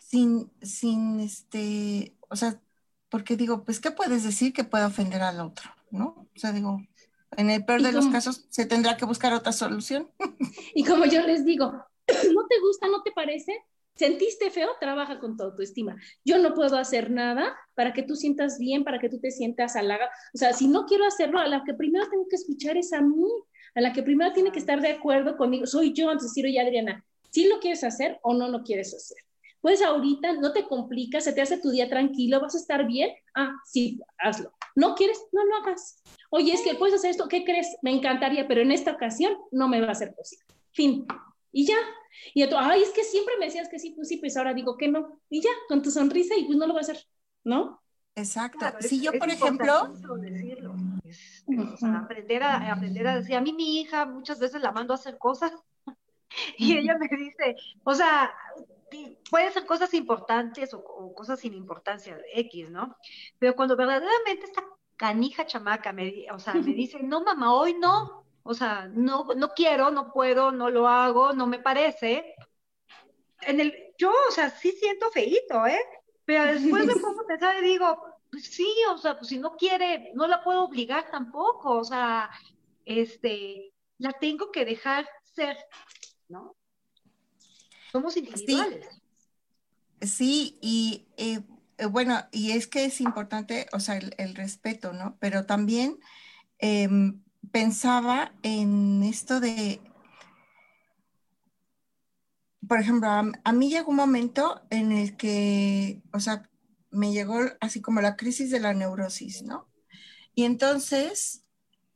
[0.00, 2.60] sin, sin este, o sea,
[3.08, 5.70] porque digo, pues, ¿qué puedes decir que pueda ofender al otro?
[5.90, 6.28] ¿No?
[6.34, 6.80] O sea, digo,
[7.36, 10.10] en el peor de los casos se tendrá que buscar otra solución.
[10.74, 11.87] Y como yo les digo,
[12.34, 13.52] ¿no te gusta, no te parece?
[13.94, 14.68] ¿Sentiste feo?
[14.78, 15.96] Trabaja con tu autoestima.
[16.24, 19.74] Yo no puedo hacer nada para que tú sientas bien, para que tú te sientas
[19.74, 20.10] halagada.
[20.32, 23.00] O sea, si no quiero hacerlo, a la que primero tengo que escuchar es a
[23.00, 23.26] mí,
[23.74, 25.66] a la que primero tiene que estar de acuerdo conmigo.
[25.66, 28.94] Soy yo, antes de decir, oye, Adriana, si lo quieres hacer o no lo quieres
[28.94, 29.18] hacer.
[29.60, 33.10] Pues ahorita no te complicas, se te hace tu día tranquilo, vas a estar bien.
[33.34, 34.52] Ah, sí, hazlo.
[34.76, 35.20] ¿No quieres?
[35.32, 36.00] No lo hagas.
[36.30, 37.76] Oye, es que puedes hacer esto, ¿qué crees?
[37.82, 40.44] Me encantaría, pero en esta ocasión no me va a ser posible.
[40.70, 41.04] Fin.
[41.52, 41.78] Y ya.
[42.34, 44.76] Y otro, ay, es que siempre me decías que sí, pues sí, pues ahora digo
[44.76, 45.20] que no.
[45.28, 46.98] Y ya, con tu sonrisa y pues no lo va a hacer,
[47.44, 47.82] ¿no?
[48.14, 48.66] Exacto.
[48.80, 49.92] si yo, por ejemplo...
[50.20, 50.74] Decirlo.
[51.96, 55.18] aprender, a, aprender a decir, a mí mi hija muchas veces la mando a hacer
[55.18, 55.52] cosas
[56.58, 58.34] y ella me dice, o sea,
[59.30, 62.96] pueden ser cosas importantes o, cosas sin importancia, X, ¿no?
[63.38, 64.64] Pero cuando verdaderamente esta
[64.96, 69.50] canija chamaca me, o sea, me dice, no, mamá, hoy no, o sea, no, no
[69.50, 72.34] quiero, no puedo, no lo hago, no me parece.
[73.42, 75.80] En el, yo, o sea, sí siento feíto, ¿eh?
[76.24, 79.56] Pero después me pongo a pensar y digo, pues sí, o sea, pues si no
[79.56, 82.30] quiere, no la puedo obligar tampoco, o sea,
[82.84, 85.56] este, la tengo que dejar ser,
[86.28, 86.56] ¿no?
[87.92, 88.86] Somos individuales.
[90.00, 91.40] Sí, y eh,
[91.78, 95.16] eh, bueno, y es que es importante, o sea, el, respeto, ¿no?
[95.20, 95.98] Pero también
[96.58, 99.80] em, pensaba en esto de,
[102.66, 106.48] por ejemplo, a, mí llegó un momento en el que, o sea,
[106.90, 109.68] me llegó así como la crisis de la neurosis, ¿no?
[110.34, 111.44] Y entonces,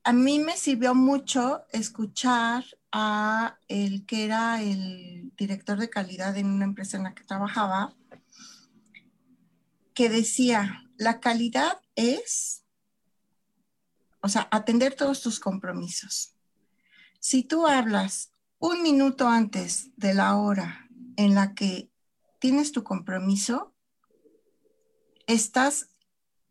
[0.05, 6.47] a mí me sirvió mucho escuchar a el que era el director de calidad en
[6.47, 7.95] una empresa en la que trabajaba,
[9.95, 12.62] que decía, la calidad es,
[14.23, 16.35] o sea, atender todos tus compromisos.
[17.21, 21.91] Si tú hablas un minuto antes de la hora en la que
[22.39, 23.75] tienes tu compromiso,
[25.27, 25.89] estás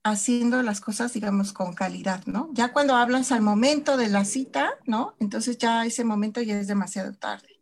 [0.04, 2.50] haciendo las cosas, digamos, con calidad, ¿no?
[2.54, 5.16] Ya cuando hablas al momento de la cita, ¿no?
[5.20, 7.62] Entonces ya ese momento ya es demasiado tarde.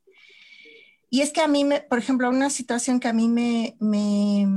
[1.10, 4.48] Y es que a mí, por ejemplo, una situación que a mí me, me,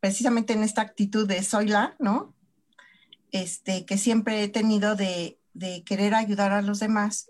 [0.00, 2.34] precisamente en esta actitud de soy ¿no?
[3.32, 5.38] Este, que siempre he tenido de,
[5.84, 7.28] querer ayudar a los demás,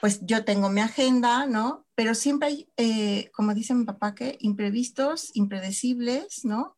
[0.00, 1.86] pues yo tengo mi agenda, ¿no?
[1.94, 6.76] Pero siempre hay, eh, como dice mi papá, que imprevistos, impredecibles, ¿no?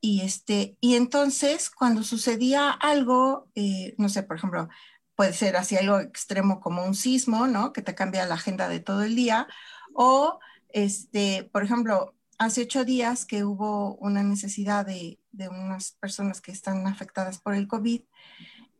[0.00, 4.68] Y, este, y entonces cuando sucedía algo, eh, no sé, por ejemplo,
[5.14, 7.72] puede ser así algo extremo como un sismo, ¿no?
[7.72, 9.46] Que te cambia la agenda de todo el día.
[9.94, 10.38] O,
[10.70, 16.52] este, por ejemplo, hace ocho días que hubo una necesidad de, de unas personas que
[16.52, 18.02] están afectadas por el COVID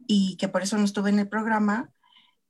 [0.07, 1.90] y que por eso no estuve en el programa.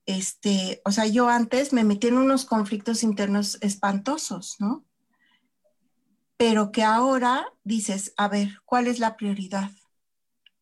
[0.07, 4.84] Este, o sea, yo antes me metí en unos conflictos internos espantosos, ¿no?
[6.40, 9.72] pero que ahora dices, a ver, ¿cuál es la prioridad?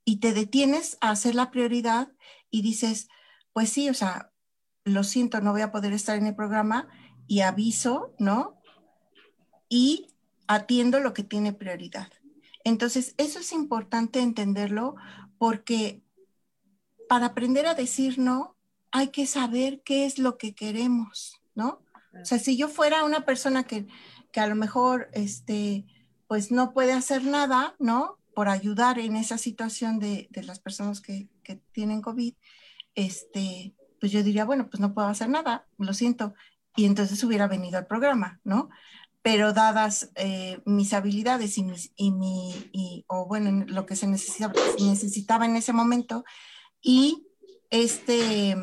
[0.05, 2.11] Y te detienes a hacer la prioridad
[2.51, 3.07] y dices,
[3.53, 4.33] pues sí, o sea,
[4.83, 6.89] lo siento, no voy a poder estar en el programa
[7.29, 8.61] y aviso, ¿no?
[9.69, 10.09] Y
[10.49, 12.09] atiendo lo que tiene prioridad.
[12.65, 14.97] Entonces, eso es importante entenderlo
[15.39, 16.03] porque
[17.09, 18.57] para aprender a decir no,
[18.91, 21.83] hay que saber qué es lo que queremos, ¿no?
[22.21, 23.87] O sea, si yo fuera una persona que
[24.33, 25.87] que a lo mejor este,
[26.27, 28.19] pues no puede hacer nada, ¿no?
[28.35, 32.35] Por ayudar en esa situación de, de las personas que, que, tienen COVID,
[32.95, 36.35] este, pues yo diría, bueno, pues no puedo hacer nada, lo siento.
[36.77, 38.69] Y entonces hubiera venido al programa, ¿no?
[39.23, 44.07] Pero dadas eh, mis habilidades y, mis, y mi, y, o bueno, lo que se
[44.07, 46.25] necesitaba, necesitaba en ese momento,
[46.81, 47.27] y
[47.71, 48.57] este,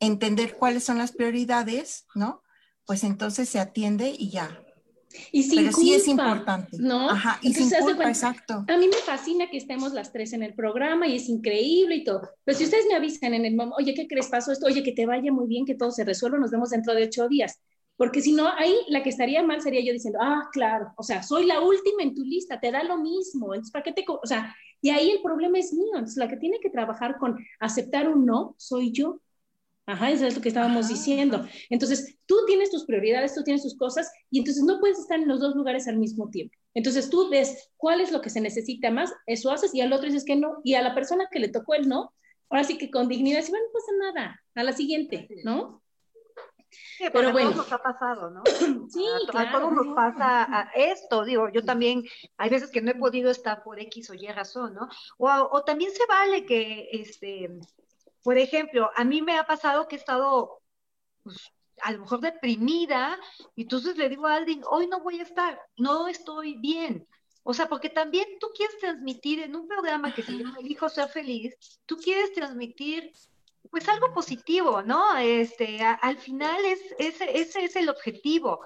[0.00, 2.42] entender cuáles son las prioridades, ¿no?
[2.86, 4.64] Pues entonces se atiende y ya,
[5.32, 6.76] y sin Pero sí es importante.
[6.78, 7.10] ¿no?
[7.10, 8.64] Ajá, y sin culpa, exacto.
[8.68, 12.04] A mí me fascina que estemos las tres en el programa y es increíble y
[12.04, 12.30] todo.
[12.44, 14.28] Pero si ustedes me avisan en el momento, oye, ¿qué crees?
[14.28, 16.94] Pasó esto, oye, que te vaya muy bien, que todo se resuelva, nos vemos dentro
[16.94, 17.60] de ocho días.
[17.96, 21.22] Porque si no, ahí la que estaría mal sería yo diciendo, ah, claro, o sea,
[21.22, 24.04] soy la última en tu lista, te da lo mismo, entonces, ¿para qué te...?
[24.08, 27.38] O sea, y ahí el problema es mío, entonces la que tiene que trabajar con
[27.60, 29.20] aceptar un no soy yo.
[29.86, 31.46] Ajá, eso es lo que estábamos diciendo.
[31.70, 35.28] Entonces, tú tienes tus prioridades, tú tienes tus cosas, y entonces no puedes estar en
[35.28, 36.56] los dos lugares al mismo tiempo.
[36.72, 40.06] Entonces, tú ves cuál es lo que se necesita más, eso haces, y al otro
[40.06, 42.12] dices que no, y a la persona que le tocó el no,
[42.48, 45.83] ahora sí que con dignidad, si bueno, no pasa nada, a la siguiente, ¿no?
[46.98, 47.50] Sí, pero bueno.
[47.50, 48.42] nos ha pasado, ¿no?
[48.88, 49.48] sí, a, claro.
[49.48, 52.04] a todos nos pasa esto, digo, yo también,
[52.36, 54.88] hay veces que no he podido estar por X o Y razón, ¿no?
[55.18, 57.50] O, o también se vale que, este,
[58.22, 60.62] por ejemplo, a mí me ha pasado que he estado,
[61.22, 61.52] pues,
[61.82, 63.18] a lo mejor deprimida,
[63.54, 67.06] y entonces le digo a alguien, hoy no voy a estar, no estoy bien.
[67.42, 71.08] O sea, porque también tú quieres transmitir en un programa que se llama Elijo Ser
[71.08, 71.54] Feliz,
[71.84, 73.12] tú quieres transmitir
[73.70, 75.16] pues algo positivo, ¿no?
[75.16, 78.60] Este, al final es, ese, ese es el objetivo.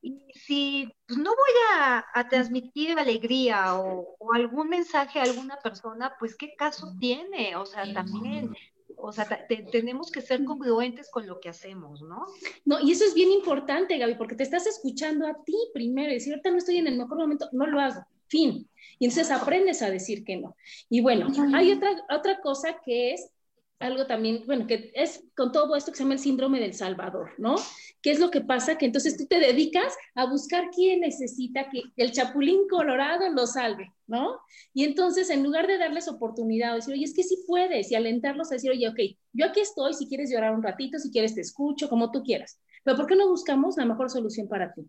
[0.00, 6.36] Y si pues, no voy a, transmitir alegría o, algún mensaje a alguna persona, pues
[6.36, 8.54] qué caso tiene, o sea, también
[9.00, 9.28] o sea,
[9.70, 12.26] tenemos que ser congruentes con lo que hacemos, ¿no?
[12.64, 16.14] No, y eso es bien importante, Gaby, porque te estás escuchando a ti primero y
[16.14, 18.68] decir, ahorita no estoy en el mejor momento, no lo hago, fin.
[18.98, 20.56] Y entonces aprendes a decir que no.
[20.90, 23.30] Y bueno, hay otra, otra cosa que es
[23.78, 27.30] algo también, bueno, que es con todo esto que se llama el síndrome del Salvador,
[27.38, 27.56] ¿no?
[28.02, 28.76] ¿Qué es lo que pasa?
[28.76, 33.92] Que entonces tú te dedicas a buscar quién necesita que el chapulín colorado lo salve,
[34.06, 34.38] ¿no?
[34.74, 38.50] Y entonces en lugar de darles oportunidad, decir, oye, es que sí puedes, y alentarlos
[38.50, 38.98] a decir, oye, ok,
[39.32, 42.60] yo aquí estoy, si quieres llorar un ratito, si quieres te escucho, como tú quieras,
[42.82, 44.82] pero ¿por qué no buscamos la mejor solución para ti?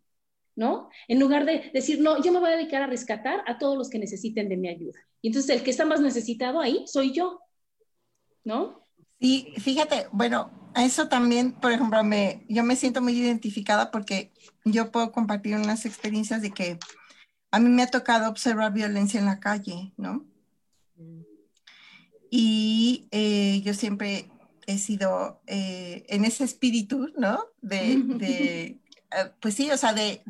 [0.55, 0.89] ¿no?
[1.07, 3.89] En lugar de decir, no, yo me voy a dedicar a rescatar a todos los
[3.89, 4.99] que necesiten de mi ayuda.
[5.21, 7.39] Y entonces el que está más necesitado ahí soy yo,
[8.50, 8.84] ¿no?
[9.20, 14.32] Sí, fíjate, bueno, eso también, por ejemplo, me, yo me siento muy identificada porque
[14.66, 16.80] yo puedo compartir unas experiencias de que
[17.52, 20.26] a mí me ha tocado observar violencia en la calle, ¿no?
[22.32, 24.32] Y eh, yo siempre
[24.66, 27.45] he sido eh, en ese espíritu, ¿no?
[27.62, 28.80] De, eh,
[29.39, 30.24] pues sí, o sea, de,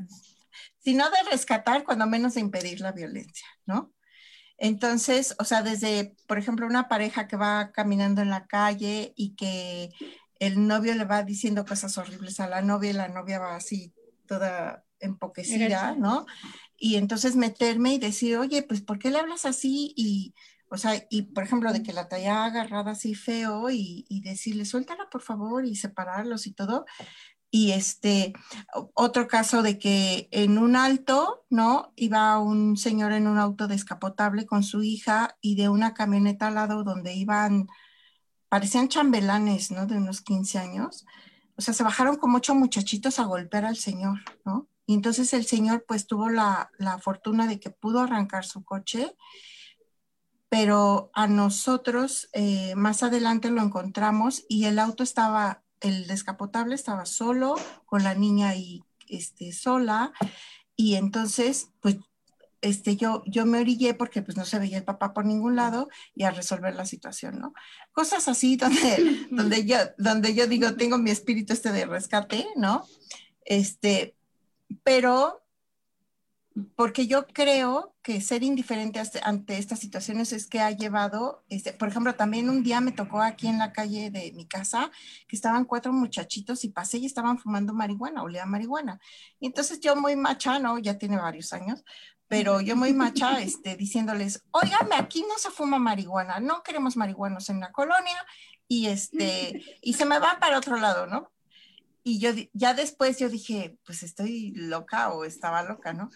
[0.80, 3.94] si no de rescatar, cuando menos de impedir la violencia, ¿no?
[4.60, 9.36] Entonces, o sea, desde, por ejemplo, una pareja que va caminando en la calle y
[9.36, 9.92] que
[10.40, 13.94] el novio le va diciendo cosas horribles a la novia y la novia va así
[14.28, 16.26] toda empoquecida, ¿no?
[16.78, 19.94] Y entonces meterme y decir, oye, pues, ¿por qué le hablas así?
[19.96, 20.34] Y,
[20.70, 24.66] o sea, y por ejemplo, de que la talla agarrada así feo y, y decirle,
[24.66, 26.86] suéltala por favor y separarlos y todo.
[27.52, 28.34] Y este,
[28.94, 31.94] otro caso de que en un alto, ¿no?
[31.96, 36.56] Iba un señor en un auto descapotable con su hija y de una camioneta al
[36.56, 37.68] lado donde iban,
[38.50, 39.88] parecían chambelanes, ¿no?
[39.88, 41.06] De unos 15 años.
[41.58, 44.68] O sea, se bajaron como ocho muchachitos a golpear al señor, ¿no?
[44.86, 49.16] Y entonces el señor pues tuvo la, la fortuna de que pudo arrancar su coche,
[50.50, 57.06] pero a nosotros eh, más adelante lo encontramos y el auto estaba el descapotable estaba
[57.06, 57.56] solo,
[57.86, 60.14] con la niña ahí este, sola,
[60.76, 61.98] y entonces, pues,
[62.62, 65.88] este, yo, yo me orillé porque pues no se veía el papá por ningún lado
[66.14, 67.54] y a resolver la situación, ¿no?
[67.92, 72.86] Cosas así donde, donde, yo, donde yo digo, tengo mi espíritu este de rescate, ¿no?
[73.46, 74.16] Este,
[74.84, 75.42] pero
[76.76, 81.90] porque yo creo que ser indiferente ante estas situaciones es que ha llevado, este, por
[81.90, 84.90] ejemplo, también un día me tocó aquí en la calle de mi casa
[85.28, 89.00] que estaban cuatro muchachitos y pasé y estaban fumando marihuana, olía marihuana.
[89.40, 90.80] Y entonces yo muy macha, ¿no?
[90.80, 91.84] Ya tiene varios años,
[92.28, 97.48] pero yo muy macha, este, diciéndoles, óigame, aquí no se fuma marihuana, no queremos marihuanos
[97.52, 98.26] en la colonia
[98.68, 101.32] y este, y se me va para otro lado, ¿no?
[102.02, 106.10] Y yo ya después yo dije, pues estoy loca o estaba loca, ¿no?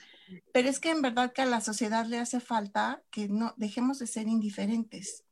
[0.54, 4.00] Pero es que en verdad que a la sociedad le hace falta que no dejemos
[4.00, 5.24] de ser indiferentes.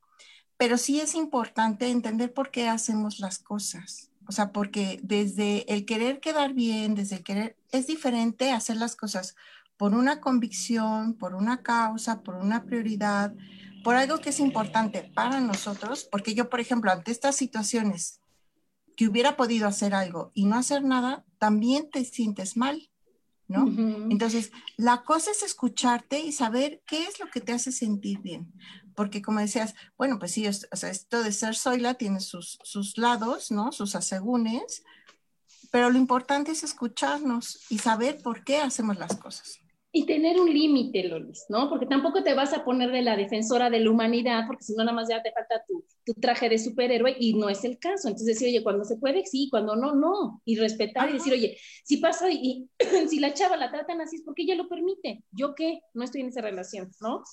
[0.57, 4.11] Pero sí es importante entender por qué hacemos las cosas.
[4.27, 8.95] O sea, porque desde el querer quedar bien, desde el querer, es diferente hacer las
[8.95, 9.35] cosas
[9.77, 13.33] por una convicción, por una causa, por una prioridad,
[13.83, 18.19] por algo que es importante para nosotros, porque yo, por ejemplo, ante estas situaciones
[18.95, 22.90] que hubiera podido hacer algo y no hacer nada, también te sientes mal.
[23.51, 23.67] ¿No?
[24.09, 28.51] Entonces, la cosa es escucharte y saber qué es lo que te hace sentir bien.
[28.95, 32.97] Porque como decías, bueno, pues sí, o sea, esto de ser Zoila tiene sus, sus
[32.97, 33.71] lados, ¿no?
[33.71, 34.83] Sus asegúnes,
[35.71, 39.60] pero lo importante es escucharnos y saber por qué hacemos las cosas
[39.93, 41.69] y tener un límite, Lolis, ¿no?
[41.69, 44.85] Porque tampoco te vas a poner de la defensora de la humanidad, porque si no,
[44.85, 48.07] nada más ya te falta tu, tu, traje de superhéroe y no es el caso.
[48.07, 50.41] Entonces, decir, oye, cuando se puede, sí, cuando no, no.
[50.45, 52.69] Y respetar y decir, oye, si pasa y,
[53.09, 55.25] si la chava la tratan así es porque ella lo permite.
[55.31, 55.81] ¿Yo qué?
[55.93, 57.23] No estoy en esa relación, ¿no?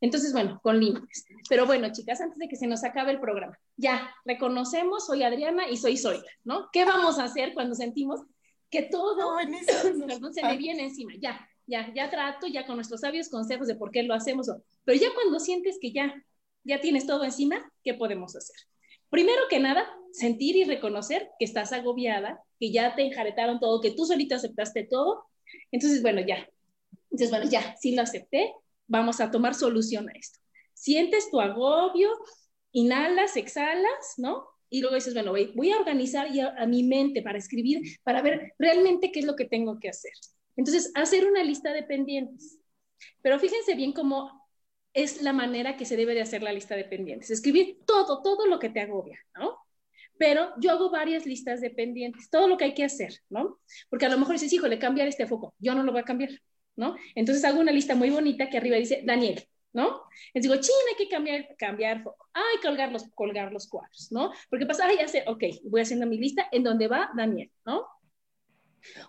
[0.00, 1.24] Entonces, bueno, con límites.
[1.48, 5.68] Pero bueno, chicas, antes de que se nos acabe el programa, ya reconocemos, soy Adriana
[5.68, 6.68] y soy Zoila, ¿no?
[6.72, 8.22] ¿Qué vamos a hacer cuando sentimos
[8.70, 11.12] que todo no, se le viene encima?
[11.20, 14.50] Ya, ya, ya trato, ya con nuestros sabios consejos de por qué lo hacemos,
[14.84, 16.14] pero ya cuando sientes que ya,
[16.64, 18.56] ya tienes todo encima, ¿qué podemos hacer?
[19.10, 23.92] Primero que nada, sentir y reconocer que estás agobiada, que ya te enjaretaron todo, que
[23.92, 25.24] tú solita aceptaste todo.
[25.70, 26.48] Entonces, bueno, ya.
[27.04, 28.52] Entonces, bueno, ya, sí lo acepté,
[28.86, 30.38] vamos a tomar solución a esto.
[30.74, 32.10] Sientes tu agobio,
[32.72, 34.46] inhalas, exhalas, ¿no?
[34.70, 38.52] Y luego dices, bueno, voy, a organizar ya a mi mente para escribir, para ver
[38.58, 40.12] realmente qué es lo que tengo que hacer.
[40.58, 42.58] Entonces, hacer una lista de pendientes.
[43.22, 44.46] Pero fíjense bien cómo
[44.92, 47.30] es la manera que se debe de hacer la lista de pendientes.
[47.30, 49.56] Escribir todo, todo lo que te agobia, ¿no?
[50.18, 53.60] pero yo hago varias listas de pendientes, todo lo que hay que hacer, ¿no?
[53.88, 56.30] Porque a lo mejor dices, híjole, cambiar este foco, yo no lo voy a cambiar,
[56.76, 56.96] ¿no?
[57.14, 59.42] Entonces hago una lista muy bonita que arriba dice Daniel,
[59.72, 60.02] ¿no?
[60.34, 64.32] Les digo, ching, hay que cambiar, cambiar foco, ay, colgar los, colgar los cuadros, ¿no?
[64.50, 67.86] Porque pasa, ay, ya sé, ok, voy haciendo mi lista en donde va Daniel, ¿no?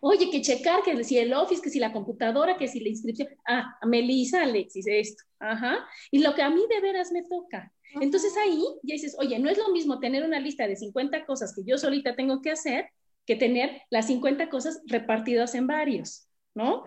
[0.02, 3.30] Oye, que checar que si el office, que si la computadora, que si la inscripción.
[3.48, 5.24] Ah, Melissa, Alexis, esto.
[5.40, 5.88] Ajá.
[6.12, 7.72] Y lo que a mí de veras me toca.
[8.02, 11.54] Entonces ahí ya dices, oye, no es lo mismo tener una lista de 50 cosas
[11.56, 12.90] que yo solita tengo que hacer
[13.26, 16.84] que tener las 50 cosas repartidas en varios, ¿no?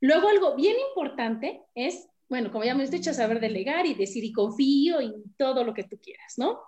[0.00, 4.24] Luego algo bien importante es, bueno, como ya me has dicho, saber delegar y decir
[4.24, 6.58] y confío y todo lo que tú quieras, ¿no?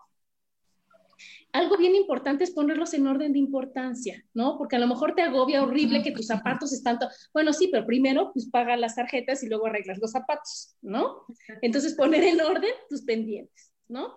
[1.53, 4.57] Algo bien importante es ponerlos en orden de importancia, ¿no?
[4.59, 6.99] Porque a lo mejor te agobia horrible que tus zapatos están...
[7.33, 11.25] Bueno, sí, pero primero pues paga las tarjetas y luego arreglas los zapatos, ¿no?
[11.63, 14.15] Entonces poner en orden tus pendientes, ¿no?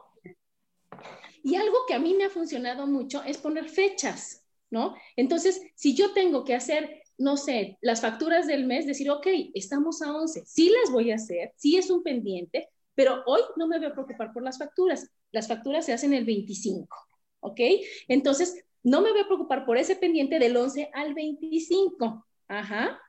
[1.44, 4.96] Y algo que a mí me ha funcionado mucho es poner fechas, ¿no?
[5.16, 10.02] Entonces, si yo tengo que hacer, no sé, las facturas del mes, decir, ok, estamos
[10.02, 13.78] a 11, sí las voy a hacer, sí es un pendiente, pero hoy no me
[13.78, 15.10] voy a preocupar por las facturas.
[15.32, 16.96] Las facturas se hacen el 25,
[17.44, 17.60] ¿ok?
[18.08, 22.26] Entonces, no me voy a preocupar por ese pendiente del 11 al 25.
[22.48, 23.00] Ajá.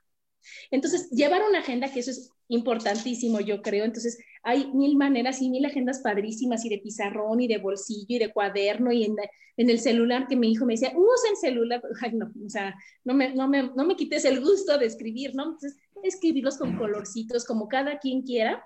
[0.70, 3.84] Entonces, llevar una agenda, que eso es importantísimo, yo creo.
[3.84, 8.18] Entonces, hay mil maneras y mil agendas padrísimas y de pizarrón y de bolsillo y
[8.18, 9.16] de cuaderno y en,
[9.56, 11.82] el celular que mi hijo me decía, usa el celular.
[12.12, 12.74] No, o sea,
[13.04, 15.44] no me, no, me, no me quites el gusto de escribir, ¿no?
[15.44, 18.62] Entonces, escribirlos con colorcitos, como cada quien quiera.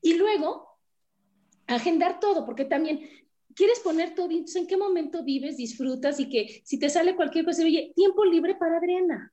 [0.00, 0.68] Y luego,
[1.66, 3.00] agendar todo, porque también
[3.58, 7.44] quieres poner todo, entonces en qué momento vives, disfrutas y que si te sale cualquier
[7.44, 9.32] cosa, oye, tiempo libre para Adriana.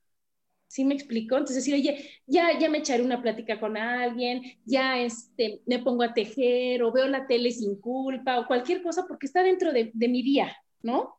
[0.68, 1.36] ¿Sí me explico?
[1.38, 6.02] Entonces decir, oye, ya, ya me echaré una plática con alguien, ya este, me pongo
[6.02, 9.92] a tejer o veo la tele sin culpa o cualquier cosa porque está dentro de,
[9.94, 11.18] mi día, ¿no?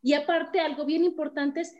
[0.00, 1.74] Y aparte, algo bien importante es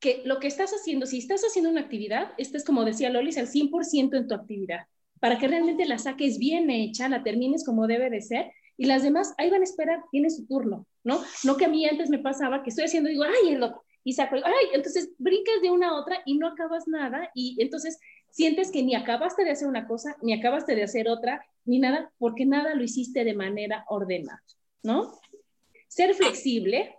[0.00, 3.46] que lo que estás haciendo, si estás haciendo una actividad, estés, como decía Lolis, al
[3.46, 4.86] 100% en tu actividad,
[5.20, 9.02] para que realmente la saques bien hecha, la termines como debe de ser y las
[9.02, 11.20] demás ahí van a esperar, tiene su turno, ¿no?
[11.44, 14.14] No que a mí antes me pasaba que estoy haciendo, digo, ay, el loco, y
[14.14, 17.98] saco, ay, entonces brincas de una a otra y no acabas nada, y entonces
[18.30, 22.10] sientes que ni acabaste de hacer una cosa, ni acabaste de hacer otra, ni nada,
[22.18, 24.42] porque nada lo hiciste de manera ordenada,
[24.82, 25.12] ¿no?
[25.88, 26.94] Ser flexible.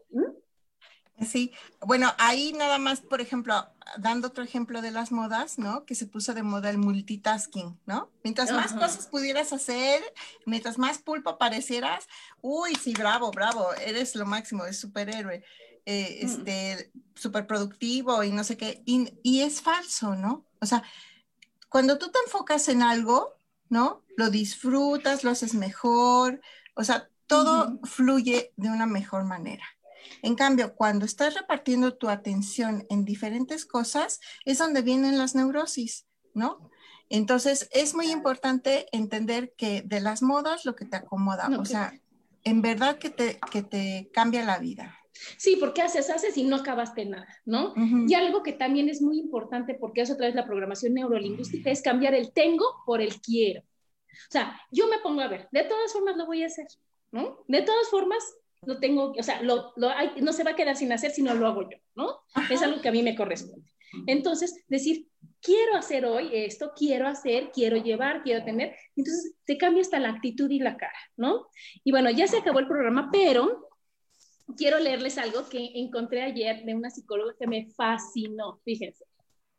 [1.26, 1.51] Sí,
[1.82, 3.67] bueno, ahí nada más, por ejemplo,
[3.97, 5.86] dando otro ejemplo de las modas, ¿no?
[5.86, 8.09] Que se puso de moda el multitasking, ¿no?
[8.24, 10.01] Mientras más cosas pudieras hacer,
[10.45, 12.07] mientras más pulpo parecieras,
[12.41, 15.43] uy, sí, bravo, bravo, eres lo máximo, es superhéroe,
[15.86, 16.26] eh, mm.
[16.26, 18.82] este, súper productivo y no sé qué.
[18.86, 20.45] Y, es falso, ¿no?
[20.61, 20.84] O sea,
[21.70, 23.38] cuando tú te enfocas en algo,
[23.70, 24.03] ¿no?
[24.15, 26.41] Lo disfrutas, lo haces mejor,
[26.76, 29.63] o sea, todo fluye de una mejor manera.
[30.22, 36.07] En cambio, cuando estás repartiendo tu atención en diferentes cosas, es donde vienen las neurosis,
[36.34, 36.70] ¿no?
[37.10, 41.93] Entonces, es muy importante entender que de las modas lo que te acomoda, o sea,
[42.43, 44.95] en verdad que te, que te cambia la vida.
[45.38, 47.74] Sí, porque haces, haces y no acabaste nada, ¿no?
[48.07, 51.82] Y algo que también es muy importante, porque es otra vez la programación neurolingüística, es
[51.82, 53.62] cambiar el tengo por el quiero.
[53.62, 56.68] O sea, yo me pongo a ver, de todas formas lo voy a hacer,
[57.12, 57.43] ¿no?
[57.47, 58.24] De todas formas,
[58.66, 61.22] lo tengo, o sea, lo, lo hay, no se va a quedar sin hacer si
[61.22, 62.20] no lo hago yo, ¿no?
[62.49, 63.72] Es algo que a mí me corresponde.
[64.05, 65.07] Entonces, decir,
[65.41, 70.10] quiero hacer hoy esto, quiero hacer, quiero llevar, quiero tener, entonces te cambia hasta la
[70.10, 71.47] actitud y la cara, ¿no?
[71.84, 73.70] Y bueno, ya se acabó el programa, pero
[74.57, 79.05] quiero leerles algo que encontré ayer de una psicóloga que me fascinó, fíjense.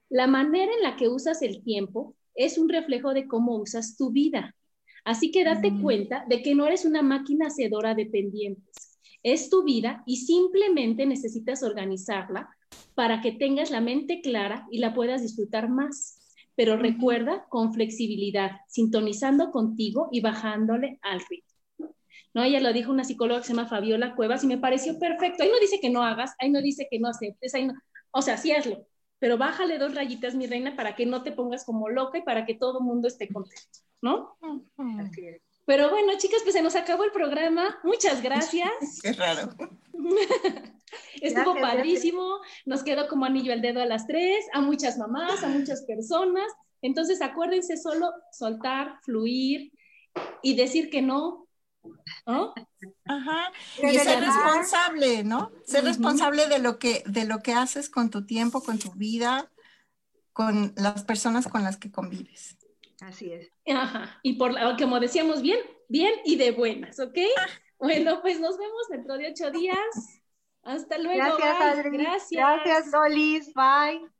[0.08, 4.10] La manera en la que usas el tiempo es un reflejo de cómo usas tu
[4.10, 4.54] vida.
[5.04, 5.82] Así que date mm.
[5.82, 8.89] cuenta de que no eres una máquina hacedora de pendientes
[9.22, 12.48] es tu vida y simplemente necesitas organizarla
[12.94, 16.18] para que tengas la mente clara y la puedas disfrutar más.
[16.54, 21.94] Pero recuerda con flexibilidad, sintonizando contigo y bajándole al ritmo.
[22.34, 22.44] ¿No?
[22.44, 25.42] Ella lo dijo una psicóloga que se llama Fabiola Cuevas y me pareció perfecto.
[25.42, 27.74] Ahí no dice que no hagas, ahí no dice que no aceptes, ahí no,
[28.12, 28.86] o sea, sí hazlo,
[29.18, 32.46] pero bájale dos rayitas, mi reina, para que no te pongas como loca y para
[32.46, 34.36] que todo el mundo esté contento, ¿no?
[35.00, 35.49] Así es.
[35.70, 37.78] Pero bueno, chicas, pues se nos acabó el programa.
[37.84, 38.68] Muchas gracias.
[39.04, 39.54] Qué raro.
[41.22, 42.40] Estuvo padrísimo.
[42.66, 46.50] Nos quedó como anillo al dedo a las tres, a muchas mamás, a muchas personas.
[46.82, 49.70] Entonces, acuérdense solo soltar, fluir
[50.42, 51.46] y decir que no.
[52.26, 52.52] ¿no?
[53.04, 53.52] Ajá.
[53.80, 55.52] Y ser responsable, ¿no?
[55.64, 59.48] Ser responsable de lo que de lo que haces con tu tiempo, con tu vida,
[60.32, 62.56] con las personas con las que convives.
[63.00, 63.50] Así es.
[63.66, 64.18] Ajá.
[64.22, 67.16] Y por como decíamos bien, bien y de buenas, ¿ok?
[67.80, 70.20] Bueno, pues nos vemos dentro de ocho días.
[70.62, 71.16] Hasta luego.
[71.16, 71.96] Gracias, Adri.
[71.96, 72.62] Gracias.
[72.62, 73.54] Gracias, Lolis.
[73.54, 74.19] Bye.